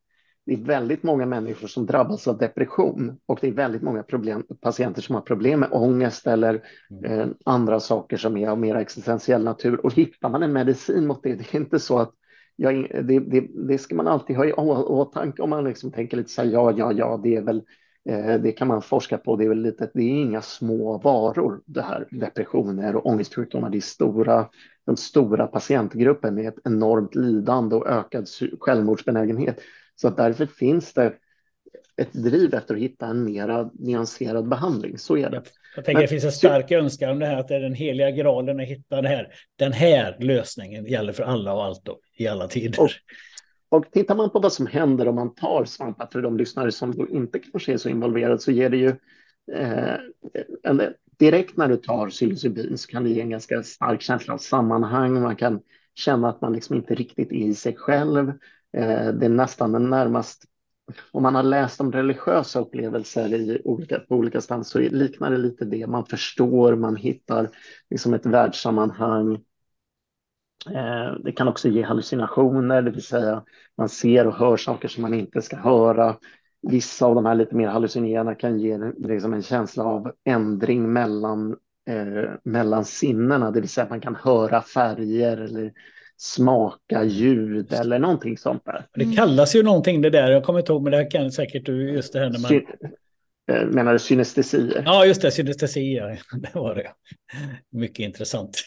[0.50, 4.44] det är väldigt många människor som drabbas av depression och det är väldigt många problem,
[4.60, 7.20] patienter som har problem med ångest eller mm.
[7.20, 9.86] eh, andra saker som är av mer existentiell natur.
[9.86, 12.10] Och hittar man en medicin mot det, det är inte så att
[12.56, 16.30] jag, det, det, det ska man alltid ha i åtanke om man liksom tänker lite
[16.30, 17.62] så här, ja, ja, ja, det är väl
[18.08, 19.36] Eh, det kan man forska på.
[19.36, 23.70] Det är, väl lite, det är inga små varor, det här depressioner och ångestsjukdomar.
[23.70, 24.48] Det är stora,
[24.86, 28.28] den stora patientgruppen med ett enormt lidande och ökad
[28.60, 29.58] självmordsbenägenhet.
[30.00, 31.12] Så att därför finns det
[31.96, 34.98] ett driv efter att hitta en mera nyanserad behandling.
[34.98, 35.42] Så är det.
[35.76, 37.74] Jag tänker Men, det finns en stark önskan om det här att det är den
[37.74, 39.28] heliga graalen att hitta det här.
[39.56, 42.80] Den här lösningen gäller för alla och allt då, i alla tider.
[42.80, 42.90] Och,
[43.68, 47.08] och tittar man på vad som händer om man tar svampar, för de lyssnare som
[47.10, 48.88] inte kanske är så involverade, så ger det ju
[49.52, 49.94] eh,
[50.62, 50.82] en,
[51.18, 55.20] direkt när du tar psilocybin så kan det ge en ganska stark känsla av sammanhang.
[55.20, 55.60] Man kan
[55.94, 58.32] känna att man liksom inte riktigt är i sig själv.
[58.72, 60.44] Eh, det är nästan en närmast,
[61.12, 65.38] om man har läst om religiösa upplevelser i olika, på olika ställen så liknar det
[65.38, 65.86] lite det.
[65.86, 67.50] Man förstår, man hittar
[67.90, 69.34] liksom ett världssammanhang.
[70.66, 73.44] Eh, det kan också ge hallucinationer, det vill säga
[73.76, 76.16] man ser och hör saker som man inte ska höra.
[76.62, 81.56] Vissa av de här lite mer hallucinerande kan ge liksom en känsla av ändring mellan,
[81.88, 85.72] eh, mellan sinnena, det vill säga att man kan höra färger eller
[86.22, 88.86] smaka ljud eller någonting sånt där.
[88.94, 91.90] Det kallas ju någonting det där, jag kommer inte ihåg, men det kan säkert du,
[91.90, 92.62] just det här när man...
[93.50, 94.82] Eh, menar du synestesier?
[94.86, 96.20] Ja, just det, synestesier.
[96.40, 96.92] Det var det.
[97.72, 98.58] Mycket intressant.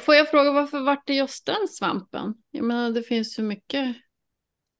[0.00, 2.34] Får jag fråga varför vart det just den svampen?
[2.50, 3.96] Jag menar, det finns ju mycket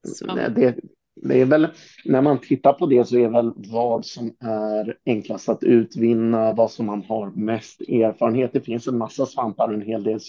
[0.07, 0.55] svamp.
[0.55, 0.75] Det,
[1.21, 1.67] det är väl,
[2.05, 6.71] när man tittar på det så är väl vad som är enklast att utvinna, vad
[6.71, 8.53] som man har mest erfarenhet.
[8.53, 10.19] Det finns en massa svampar och en hel del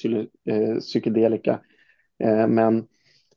[0.44, 1.61] eh, psykedelika.
[2.19, 2.87] Eh, men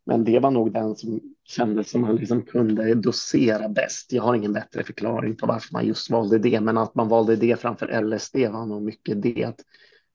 [0.09, 4.13] men det var nog den som kändes som man liksom kunde dosera bäst.
[4.13, 7.35] Jag har ingen bättre förklaring på varför man just valde det, men att man valde
[7.35, 9.59] det framför LSD var nog mycket det att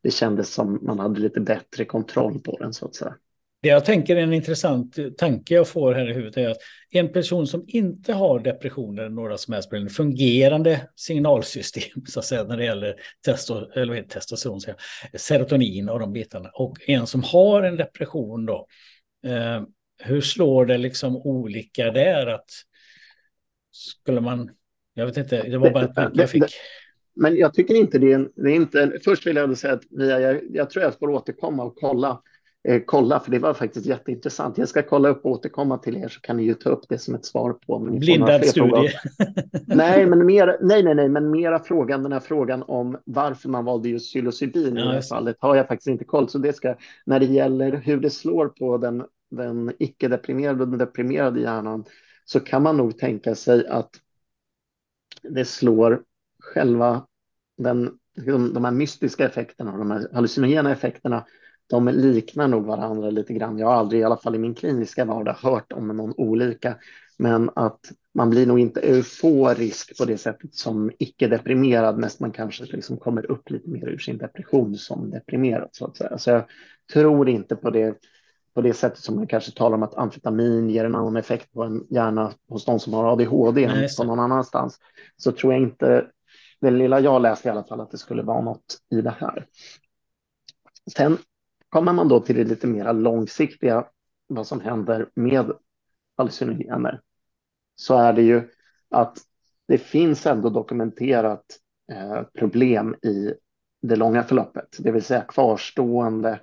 [0.02, 3.14] det kändes som man hade lite bättre kontroll på den så att säga.
[3.64, 6.56] Det jag tänker är en intressant tanke jag får här i huvudet är att
[6.90, 12.24] en person som inte har depression eller några som helst problem, fungerande signalsystem så att
[12.24, 12.94] säga när det gäller
[13.24, 14.60] testo, eller testosteron,
[15.14, 18.66] serotonin och de bitarna och en som har en depression då,
[19.26, 19.62] eh,
[20.02, 22.26] hur slår det liksom olika där?
[22.26, 22.50] Att
[23.72, 24.50] skulle man,
[24.94, 26.44] jag vet inte, det var bara ett tanke jag fick.
[27.16, 30.20] Men jag tycker inte det är, det är inte, först vill jag säga att via,
[30.20, 32.22] jag, jag tror jag får återkomma och kolla
[32.68, 34.58] eh, kolla, för det var faktiskt jätteintressant.
[34.58, 36.98] Jag ska kolla upp och återkomma till er så kan ni ju ta upp det
[36.98, 37.78] som ett svar på.
[37.78, 38.90] Blindad studie.
[39.66, 43.64] nej, men mer, nej, nej, nej, men mera frågan, den här frågan om varför man
[43.64, 46.28] valde just psilocybin ja, i det här fallet har jag faktiskt inte koll.
[46.28, 46.74] Så det ska,
[47.06, 51.84] när det gäller hur det slår på den, den icke-deprimerade och den deprimerade hjärnan
[52.24, 53.90] så kan man nog tänka sig att
[55.22, 56.02] det slår
[56.38, 57.06] själva
[57.56, 61.24] den, de, de här mystiska effekterna och de här hallucinogena effekterna
[61.66, 63.58] de liknar nog varandra lite grann.
[63.58, 66.76] Jag har aldrig, i alla fall i min kliniska vardag, hört om någon olika.
[67.18, 67.80] Men att
[68.14, 73.30] man blir nog inte euforisk på det sättet som icke-deprimerad, mest man kanske liksom kommer
[73.30, 75.68] upp lite mer ur sin depression som deprimerad.
[75.72, 76.18] Så att säga.
[76.18, 76.44] Så jag
[76.92, 77.98] tror inte på det,
[78.54, 81.62] på det sättet som man kanske talar om att amfetamin ger en annan effekt på
[81.62, 84.78] en hjärna hos de som har ADHD än på någon annanstans.
[85.16, 86.06] Så tror jag inte,
[86.60, 89.46] det lilla jag läste i alla fall, att det skulle vara något i det här.
[90.96, 91.18] Sen
[91.74, 93.86] Kommer man då till det lite mer långsiktiga,
[94.26, 95.52] vad som händer med
[96.16, 97.00] hallucinogener,
[97.74, 98.48] så är det ju
[98.90, 99.18] att
[99.68, 101.44] det finns ändå dokumenterat
[101.92, 103.34] eh, problem i
[103.82, 106.40] det långa förloppet, det vill säga kvarstående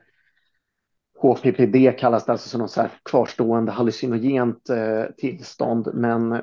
[1.19, 6.41] HPPD kallas det alltså som något så kvarstående hallucinogent eh, tillstånd, men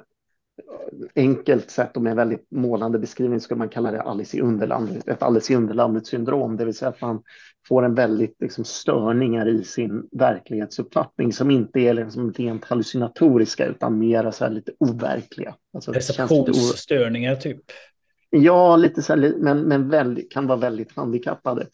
[1.15, 5.09] enkelt sett och med en väldigt målande beskrivning skulle man kalla det Alice i underlandet,
[5.09, 7.23] ett Alice i underlandet syndrom, det vill säga att man
[7.69, 13.99] får en väldigt liksom, störningar i sin verklighetsuppfattning som inte är liksom rent hallucinatoriska utan
[13.99, 15.55] mer så här lite overkliga.
[15.75, 17.61] Alltså, Receptionsstörningar typ?
[18.31, 21.67] Ja, lite så här, men, men väldigt, kan vara väldigt handikappade.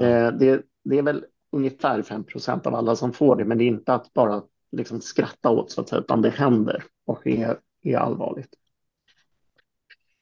[0.00, 3.64] Eh, det, det är väl ungefär 5 procent av alla som får det, men det
[3.64, 7.56] är inte att bara liksom skratta åt så att säga, utan det händer och är
[7.92, 8.54] är allvarligt.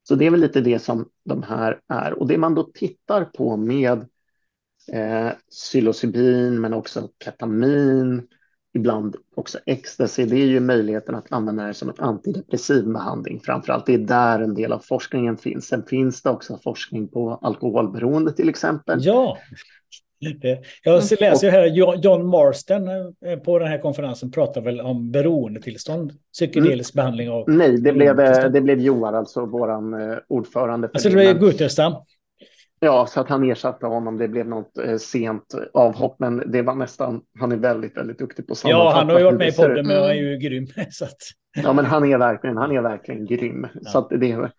[0.08, 2.12] Så det är väl lite det som de här är.
[2.12, 4.06] Och det man då tittar på med
[4.92, 8.28] eh, psilocybin men också ketamin,
[8.74, 13.40] ibland också ecstasy, det är ju möjligheten att använda det som en antidepressiv behandling.
[13.40, 15.66] Framförallt det är där en del av forskningen finns.
[15.66, 18.98] Sen finns det också forskning på alkoholberoende till exempel.
[19.02, 19.38] Ja,
[20.82, 21.16] jag mm.
[21.20, 21.66] läser här,
[21.96, 27.02] John Marston eh, på den här konferensen pratar väl om beroendetillstånd, psykedelisk mm.
[27.02, 27.44] behandling av...
[27.46, 30.90] Nej, det blev, eh, det blev Joar, alltså vår eh, ordförande.
[30.94, 31.94] Alltså det blev Guterstam?
[32.80, 34.18] Ja, så att han ersatte honom.
[34.18, 38.54] Det blev något sent avhopp, men det var nästan, han är väldigt, väldigt duktig på
[38.54, 38.90] sammanfattning.
[38.90, 40.66] Ja, han har ju varit med i podden, men han är ju grym.
[40.90, 41.16] Så att...
[41.62, 43.66] Ja, men han är verkligen, han är verkligen grym.
[43.74, 43.90] Ja.
[43.90, 44.50] Så att det,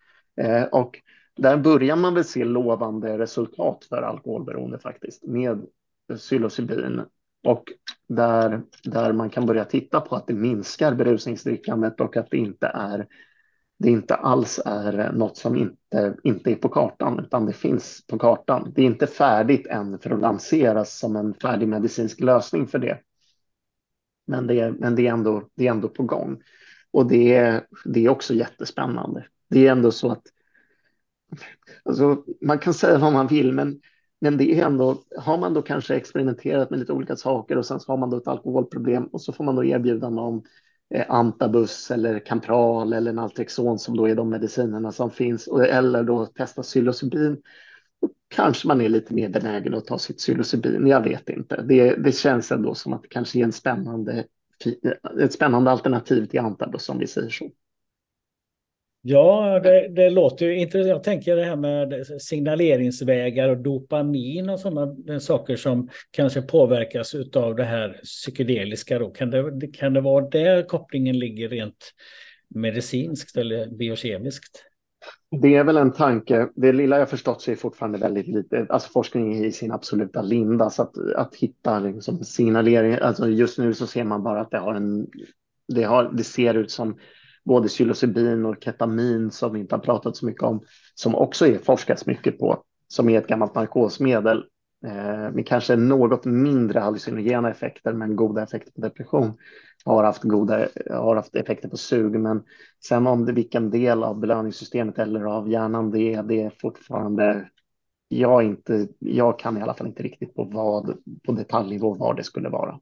[0.72, 1.00] och
[1.36, 5.66] där börjar man väl se lovande resultat för alkoholberoende faktiskt med
[6.14, 7.02] psilocybin
[7.46, 7.64] och
[8.08, 12.66] där, där man kan börja titta på att det minskar berusningsdrickandet och att det inte
[12.66, 13.06] är
[13.78, 18.18] det inte alls är något som inte, inte är på kartan, utan det finns på
[18.18, 18.72] kartan.
[18.74, 22.98] Det är inte färdigt än för att lanseras som en färdig medicinsk lösning för det.
[24.26, 26.42] Men det, men det, är, ändå, det är ändå på gång.
[26.90, 29.26] Och det, det är också jättespännande.
[29.50, 30.22] Det är ändå så att
[31.82, 33.80] Alltså, man kan säga vad man vill, men,
[34.20, 37.80] men det är ändå, har man då kanske experimenterat med lite olika saker och sen
[37.80, 40.42] så har man då ett alkoholproblem och så får man då erbjudande om
[40.94, 46.02] eh, Antabus eller Campral eller Naltrexon som då är de medicinerna som finns, och, eller
[46.02, 47.36] då testa psilocybin.
[48.28, 51.62] kanske man är lite mer benägen att ta sitt psilocybin, jag vet inte.
[51.62, 54.24] Det, det känns ändå som att det kanske är en spännande,
[55.20, 57.50] ett spännande alternativ till Antabus om vi säger så.
[59.08, 60.88] Ja, det, det låter ju intressant.
[60.88, 67.56] Jag tänker det här med signaleringsvägar och dopamin och sådana saker som kanske påverkas av
[67.56, 68.98] det här psykedeliska.
[68.98, 69.10] Då.
[69.10, 71.92] Kan, det, kan det vara där kopplingen ligger rent
[72.48, 74.64] medicinskt eller biokemiskt?
[75.42, 76.48] Det är väl en tanke.
[76.54, 80.22] Det lilla jag förstått så är fortfarande väldigt lite, alltså forskning är i sin absoluta
[80.22, 84.50] linda, så att, att hitta liksom signalering, alltså just nu så ser man bara att
[84.50, 85.06] det har en,
[85.74, 86.98] det, har, det ser ut som
[87.46, 90.60] både psilocybin och ketamin som vi inte har pratat så mycket om,
[90.94, 94.44] som också är forskats mycket på, som är ett gammalt narkosmedel
[94.86, 99.32] eh, med kanske något mindre hallucinogena effekter men goda effekter på depression.
[99.84, 102.42] Har haft, goda, har haft effekter på sug, men
[102.84, 107.48] sen om det vilken del av belöningssystemet eller av hjärnan det är, det är fortfarande
[108.08, 112.24] jag, inte, jag kan i alla fall inte riktigt på vad på detaljnivå vad det
[112.24, 112.80] skulle vara.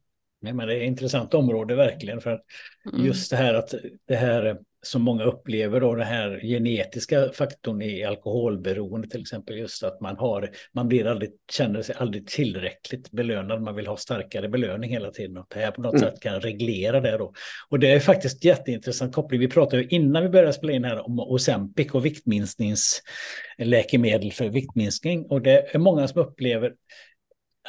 [0.52, 2.44] Men det är ett intressant område verkligen för att
[2.92, 3.06] mm.
[3.06, 3.74] just det här att
[4.08, 9.82] det här som många upplever då den här genetiska faktorn i alkoholberoende till exempel just
[9.82, 14.48] att man har man blir aldrig känner sig aldrig tillräckligt belönad man vill ha starkare
[14.48, 16.04] belöning hela tiden och det här på något mm.
[16.04, 17.32] sätt kan reglera det då
[17.68, 21.06] och det är faktiskt jätteintressant koppling vi pratade ju innan vi började spela in här
[21.06, 26.74] om Ozempic och viktminskningsläkemedel för viktminskning och det är många som upplever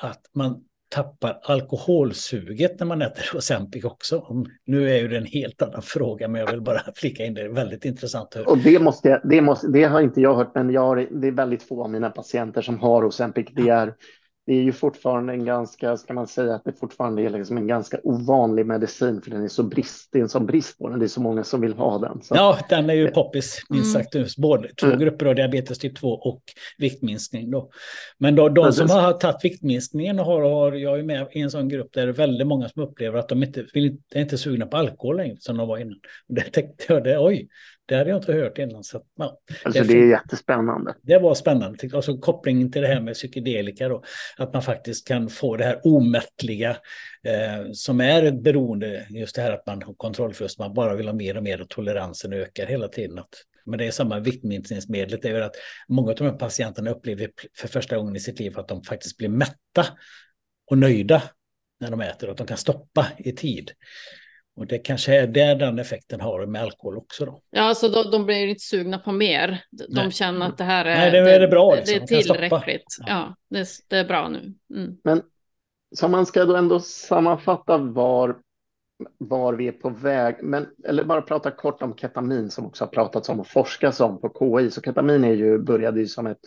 [0.02, 0.64] att man
[0.96, 4.26] tappar alkoholsuget när man äter Ozempic också.
[4.66, 7.42] Nu är ju det en helt annan fråga, men jag vill bara flika in det.
[7.42, 8.36] Det är väldigt intressant.
[8.36, 11.28] Och det, måste jag, det, måste, det har inte jag hört, men jag har, det
[11.28, 13.48] är väldigt få av mina patienter som har Ozempic.
[13.52, 13.94] Det är
[14.46, 17.68] det är ju fortfarande en ganska, ska man säga att det fortfarande är liksom en
[17.68, 21.00] ganska ovanlig medicin för den är så brist, det är en sån brist på den,
[21.00, 22.22] det är så många som vill ha den.
[22.22, 22.36] Så.
[22.36, 24.06] Ja, den är ju poppis, minst mm.
[24.06, 25.00] sagt, både två mm.
[25.00, 26.42] grupper av diabetes typ 2 och
[26.78, 27.70] viktminskning då.
[28.18, 31.70] Men då, de som har tagit viktminskningen har, har, jag är med i en sån
[31.70, 34.66] grupp där det är väldigt många som upplever att de inte, vill, är inte sugna
[34.66, 36.00] på alkohol längre som de var innan.
[36.28, 37.48] Det tänkte jag, det, oj,
[37.88, 38.84] det hade jag inte hört innan.
[38.84, 40.96] Så, ja, alltså det, det är jättespännande.
[41.02, 41.90] Det var spännande.
[41.94, 44.04] Alltså kopplingen till det här med psykedelika då.
[44.38, 46.70] Att man faktiskt kan få det här omättliga
[47.24, 49.08] eh, som är ett beroende.
[49.10, 50.60] Just det här att man har kontrollförlust.
[50.60, 53.20] Man bara vill ha mer och mer och toleransen ökar hela tiden.
[53.20, 53.30] Att,
[53.66, 55.22] men det är samma viktminskningsmedlet.
[55.22, 55.56] Det är att
[55.88, 59.18] många av de här patienterna upplever för första gången i sitt liv att de faktiskt
[59.18, 59.86] blir mätta
[60.72, 61.24] och nöjda
[61.80, 62.30] när de äter.
[62.30, 63.72] Att de kan stoppa i tid.
[64.56, 67.26] Och det kanske är där den effekten har med alkohol också.
[67.26, 67.42] Då.
[67.50, 69.64] Ja, alltså de, de blir inte sugna på mer.
[69.72, 70.12] De Nej.
[70.12, 71.76] känner att det här är, Nej, det, är det bra.
[71.76, 72.06] Liksom.
[72.08, 72.98] Det är tillräckligt.
[73.00, 74.54] Ja, ja det, det, är bra nu.
[74.76, 74.98] Mm.
[75.04, 75.22] Men
[75.96, 78.38] så man ska då ändå sammanfatta var,
[79.18, 82.90] var vi är på väg, men, eller bara prata kort om ketamin som också har
[82.90, 84.72] pratats om och forskats om på KI.
[84.72, 86.42] Så ketamin är ju, började ju som ett,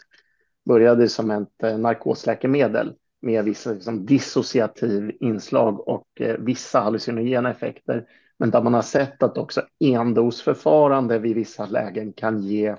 [0.64, 8.06] började som ett eh, narkosläkemedel med vissa liksom, dissociativ inslag och eh, vissa hallucinogena effekter.
[8.38, 12.76] Men där man har sett att också endosförfarande vid vissa lägen kan ge,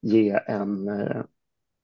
[0.00, 1.22] ge, en, eh,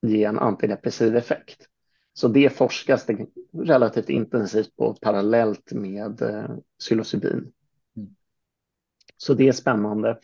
[0.02, 1.68] ge en antidepressiv effekt.
[2.12, 7.52] Så det forskas det relativt intensivt på parallellt med eh, psilocybin.
[7.96, 8.14] Mm.
[9.16, 10.18] Så det är spännande.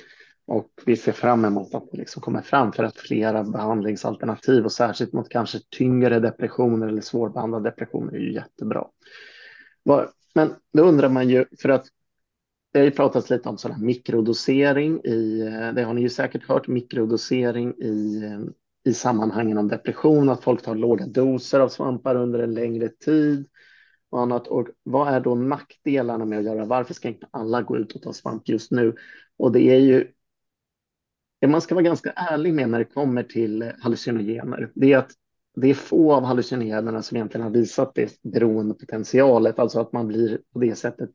[0.47, 4.73] Och vi ser fram emot att det liksom kommer fram för att flera behandlingsalternativ och
[4.73, 8.87] särskilt mot kanske tyngre depressioner eller svårbehandlade depressioner är ju jättebra.
[10.35, 11.87] Men då undrar man ju, för att
[12.73, 15.41] det har ju pratats lite om sådana mikrodosering i,
[15.75, 18.23] det har ni ju säkert hört, mikrodosering i,
[18.85, 23.47] i sammanhangen om depression, att folk tar låga doser av svampar under en längre tid
[24.11, 24.47] och annat.
[24.47, 26.65] Och vad är då nackdelarna med att göra?
[26.65, 28.95] Varför ska inte alla gå ut och ta svamp just nu?
[29.37, 30.09] Och det är ju
[31.45, 35.11] det man ska vara ganska ärlig med när det kommer till hallucinogener, det är att
[35.57, 40.39] det är få av hallucinogenerna som egentligen har visat det beroendepotentialet, alltså att man blir
[40.53, 41.11] på det sättet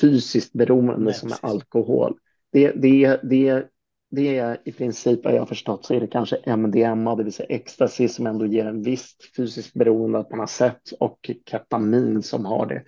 [0.00, 2.16] fysiskt beroende Nej, som med alkohol.
[2.52, 3.66] Det, det, det,
[4.10, 7.32] det är i princip, vad jag har förstått, så är det kanske MDMA, det vill
[7.32, 12.22] säga ecstasy, som ändå ger en visst fysiskt beroende att man har sett, och ketamin
[12.22, 12.82] som har det,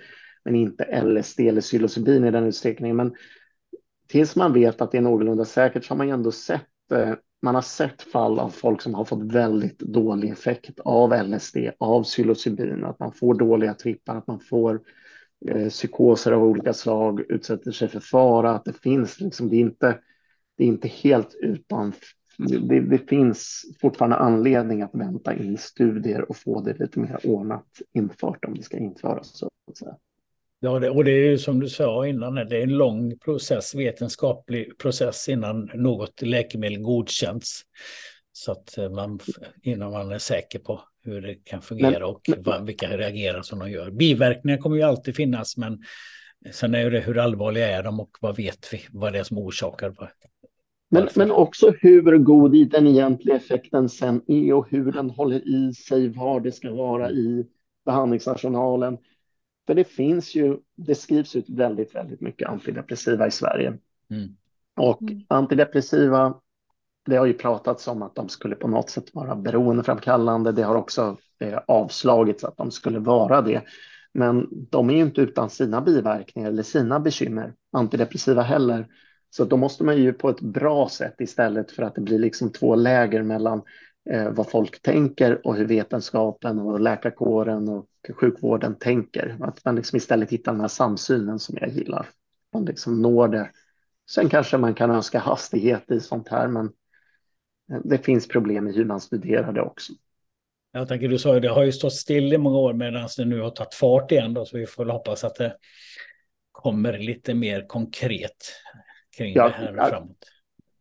[0.44, 2.96] men inte LSD eller psilocybin i den utsträckningen.
[2.96, 3.14] Men
[4.07, 7.14] tills man vet att det är någorlunda säkert så har man ju ändå sett eh,
[7.42, 12.02] man har sett fall av folk som har fått väldigt dålig effekt av LSD, av
[12.02, 14.80] psilocybin, att man får dåliga trippar, att man får
[15.48, 19.61] eh, psykoser av olika slag, utsätter sig för fara, att det finns liksom, det är
[19.61, 19.98] inte,
[20.57, 21.92] det är inte helt utan,
[22.38, 27.66] det, det finns fortfarande anledning att vänta in studier och få det lite mer ordnat
[27.92, 29.38] infört om det ska införas.
[29.38, 29.96] Så att säga.
[30.61, 33.74] Ja, det, och det är ju som du sa innan, det är en lång process,
[33.74, 37.62] vetenskaplig process innan något läkemedel godkänns.
[38.32, 39.18] Så att eh, man,
[39.62, 43.59] innan man är säker på hur det kan fungera men, och vad, vilka reagerar som
[43.59, 43.90] de gör.
[43.90, 45.78] Biverkningar kommer ju alltid finnas, men
[46.52, 49.38] sen är det hur allvarliga är de och vad vet vi, vad det är som
[49.38, 49.94] orsakar
[50.88, 55.74] men, men också hur god den egentliga effekten sen är och hur den håller i
[55.74, 57.46] sig, var det ska vara i
[57.84, 58.98] behandlingsarsenalen.
[59.66, 63.78] För det finns ju, det skrivs ut väldigt, väldigt mycket antidepressiva i Sverige.
[64.10, 64.36] Mm.
[64.76, 65.22] Och mm.
[65.28, 66.34] antidepressiva,
[67.06, 70.52] det har ju pratats om att de skulle på något sätt vara beroendeframkallande.
[70.52, 73.62] Det har också eh, avslagits att de skulle vara det.
[74.12, 78.86] Men de är ju inte utan sina biverkningar eller sina bekymmer, antidepressiva heller.
[79.30, 82.52] Så då måste man ju på ett bra sätt istället för att det blir liksom
[82.52, 83.62] två läger mellan
[84.10, 89.36] eh, vad folk tänker och hur vetenskapen och läkarkåren och sjukvården tänker.
[89.40, 92.09] Att man liksom istället hittar den här samsynen som jag gillar.
[92.52, 93.50] Man liksom når det.
[94.11, 96.72] Sen kanske man kan önska hastighet i sånt här, men
[97.84, 99.92] det finns problem i hur man studerar det också.
[100.72, 103.24] Jag tänker, du sa ju det har ju stått still i många år medan det
[103.24, 105.57] nu har tagit fart igen då, så vi får hoppas att det
[106.52, 108.52] kommer lite mer konkret
[109.16, 110.16] kring ja, det här jag, framåt.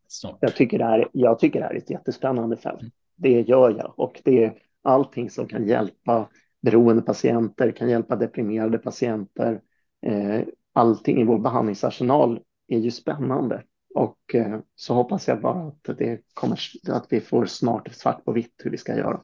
[0.07, 0.37] Snart.
[0.41, 2.81] Jag tycker, det här, jag tycker det här är ett jättespännande fält.
[2.81, 2.91] Mm.
[3.15, 6.29] Det gör jag och det är allting som kan hjälpa
[6.65, 9.61] beroende patienter, kan hjälpa deprimerade patienter.
[10.05, 10.41] Eh,
[10.73, 13.63] allting i vår behandlingsarsenal är ju spännande
[13.95, 16.59] och eh, så hoppas jag bara att det kommer
[16.89, 19.21] att vi får snart svart på vitt hur vi ska göra.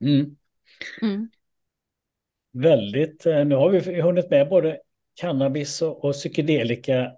[0.00, 0.36] Mm.
[1.02, 1.28] Mm.
[2.52, 4.80] väldigt, eh, nu har vi hunnit med både
[5.14, 7.12] cannabis och, och psykedelika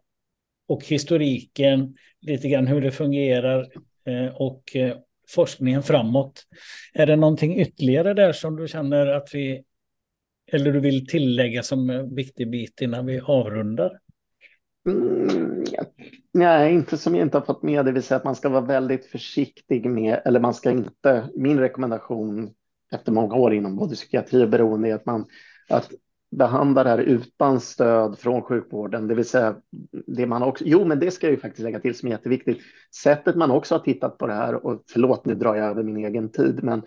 [0.66, 3.68] och historiken, lite grann hur det fungerar
[4.04, 4.76] eh, och
[5.28, 6.42] forskningen framåt.
[6.92, 9.64] Är det någonting ytterligare där som du känner att vi,
[10.52, 13.98] eller du vill tillägga som en viktig bit innan vi avrundar?
[14.88, 15.64] Mm,
[16.32, 18.64] nej, inte som jag inte har fått med, det vill säga att man ska vara
[18.64, 22.50] väldigt försiktig med, eller man ska inte, min rekommendation
[22.92, 25.26] efter många år inom både psykiatri och beroende är att man
[25.68, 25.90] att
[26.38, 29.56] behandla det här utan stöd från sjukvården, det vill säga
[30.06, 32.58] det man också, jo men det ska jag ju faktiskt lägga till som är jätteviktigt,
[33.02, 35.96] sättet man också har tittat på det här, och förlåt nu drar jag över min
[35.96, 36.82] egen tid, men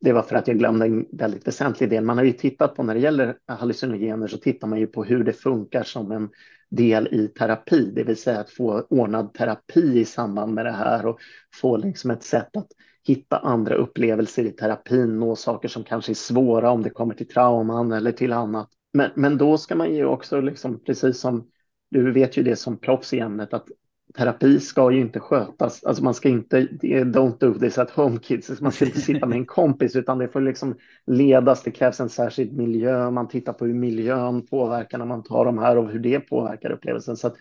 [0.00, 2.04] det var för att jag glömde en väldigt väsentlig del.
[2.04, 5.24] Man har ju tittat på när det gäller hallucinogener så tittar man ju på hur
[5.24, 6.28] det funkar som en
[6.70, 11.06] del i terapi, det vill säga att få ordnad terapi i samband med det här
[11.06, 11.18] och
[11.60, 12.68] få liksom ett sätt att
[13.06, 17.28] hitta andra upplevelser i terapin, nå saker som kanske är svåra om det kommer till
[17.28, 18.68] trauman eller till annat.
[18.96, 21.50] Men, men då ska man ju också, liksom, precis som
[21.90, 23.68] du vet ju det som proffs i ämnet, att
[24.16, 28.60] terapi ska ju inte skötas, alltså man ska inte, don't do this at home kids,
[28.60, 30.76] man ska inte sitta med en kompis utan det får liksom
[31.06, 35.44] ledas, det krävs en särskild miljö, man tittar på hur miljön påverkar när man tar
[35.44, 37.16] de här och hur det påverkar upplevelsen.
[37.16, 37.36] Så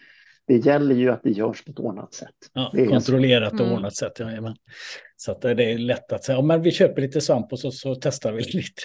[0.47, 2.29] det gäller ju att det görs på ett ordnat sätt.
[2.53, 3.73] Ja, kontrollerat och mm.
[3.73, 4.55] ordnat sätt, ja,
[5.15, 7.71] Så att det är lätt att säga, ja, men vi köper lite svamp och så,
[7.71, 8.81] så testar vi lite.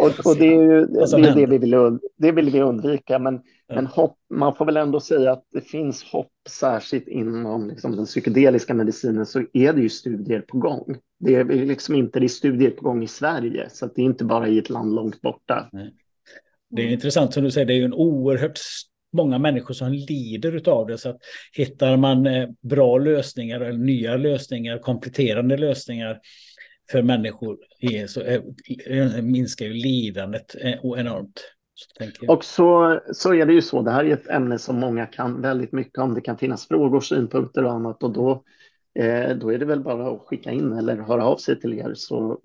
[0.00, 3.34] och, och, det är ju det, är det, vi vill, det vill vi undvika, men,
[3.66, 3.74] ja.
[3.74, 8.06] men hopp, man får väl ändå säga att det finns hopp, särskilt inom liksom, den
[8.06, 10.96] psykedeliska medicinen, så är det ju studier på gång.
[11.18, 14.24] Det är liksom inte det är studier på gång i Sverige, så det är inte
[14.24, 15.68] bara i ett land långt borta.
[15.72, 15.94] Nej.
[16.70, 18.58] Det är intressant som du säger, det är ju en oerhört
[19.12, 20.98] många människor som lider av det.
[20.98, 21.18] Så att
[21.52, 26.20] hittar man eh, bra lösningar eller nya lösningar, kompletterande lösningar
[26.90, 27.58] för människor
[28.08, 28.40] så eh,
[28.86, 31.40] eh, minskar ju lidandet enormt.
[31.74, 35.06] Så och så, så är det ju så, det här är ett ämne som många
[35.06, 36.14] kan väldigt mycket om.
[36.14, 38.44] Det kan finnas frågor, synpunkter och annat och då,
[38.98, 41.92] eh, då är det väl bara att skicka in eller höra av sig till er
[41.94, 42.40] så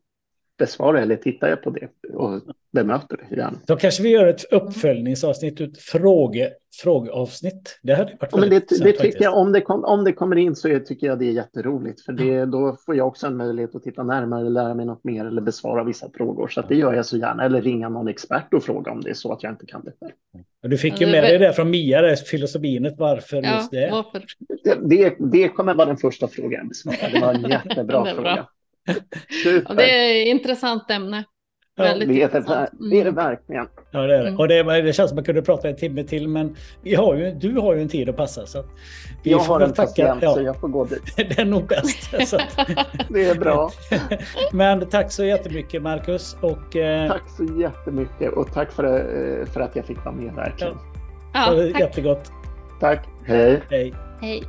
[0.58, 2.42] besvarar eller tittar jag på det och
[2.72, 3.58] bemöter det gärna.
[3.68, 7.80] Då kanske vi gör ett uppföljningsavsnitt, ett fråge, frågeavsnitt.
[7.84, 10.36] Det hade varit ja, men det, det tycker jag, om det, kom, om det kommer
[10.36, 13.76] in så tycker jag det är jätteroligt, för det, då får jag också en möjlighet
[13.76, 16.48] att titta närmare, lära mig något mer eller besvara vissa frågor.
[16.48, 19.14] Så det gör jag så gärna, eller ringa någon expert och fråga om det är
[19.14, 20.44] så att jag inte kan det själv.
[20.62, 23.90] Du fick ju med dig det från Mia, det filosofinet, varför ja, just det?
[23.92, 24.24] Varför?
[24.64, 24.76] det?
[24.90, 27.12] Det, det kommer vara den första frågan jag besvarar.
[27.14, 28.48] Det var en jättebra fråga.
[29.76, 31.24] Det är ett intressant ämne.
[31.80, 33.68] Ja, det, är det, det är det verkligen.
[33.92, 34.28] Ja, det är det.
[34.28, 34.40] Mm.
[34.40, 37.16] Och det, det, känns som att man kunde prata en timme till, men vi har
[37.16, 38.46] ju, du har ju en tid att passa.
[38.46, 38.64] Så
[39.24, 39.92] vi jag har en tacka.
[39.92, 40.34] patient, ja.
[40.34, 41.04] så jag får gå dit.
[41.16, 42.12] det är nog bäst.
[43.10, 43.72] det är bra.
[44.54, 46.38] men tack så jättemycket, Marcus.
[46.42, 47.12] Och, eh...
[47.12, 50.74] Tack så jättemycket och tack för, eh, för att jag fick vara med, verkligen.
[51.34, 51.54] Ja.
[51.56, 51.82] Ja, tack.
[51.82, 52.32] Jättegott.
[52.80, 53.08] Tack.
[53.26, 53.62] Hej.
[53.70, 53.94] Hej.
[54.22, 54.44] Hej.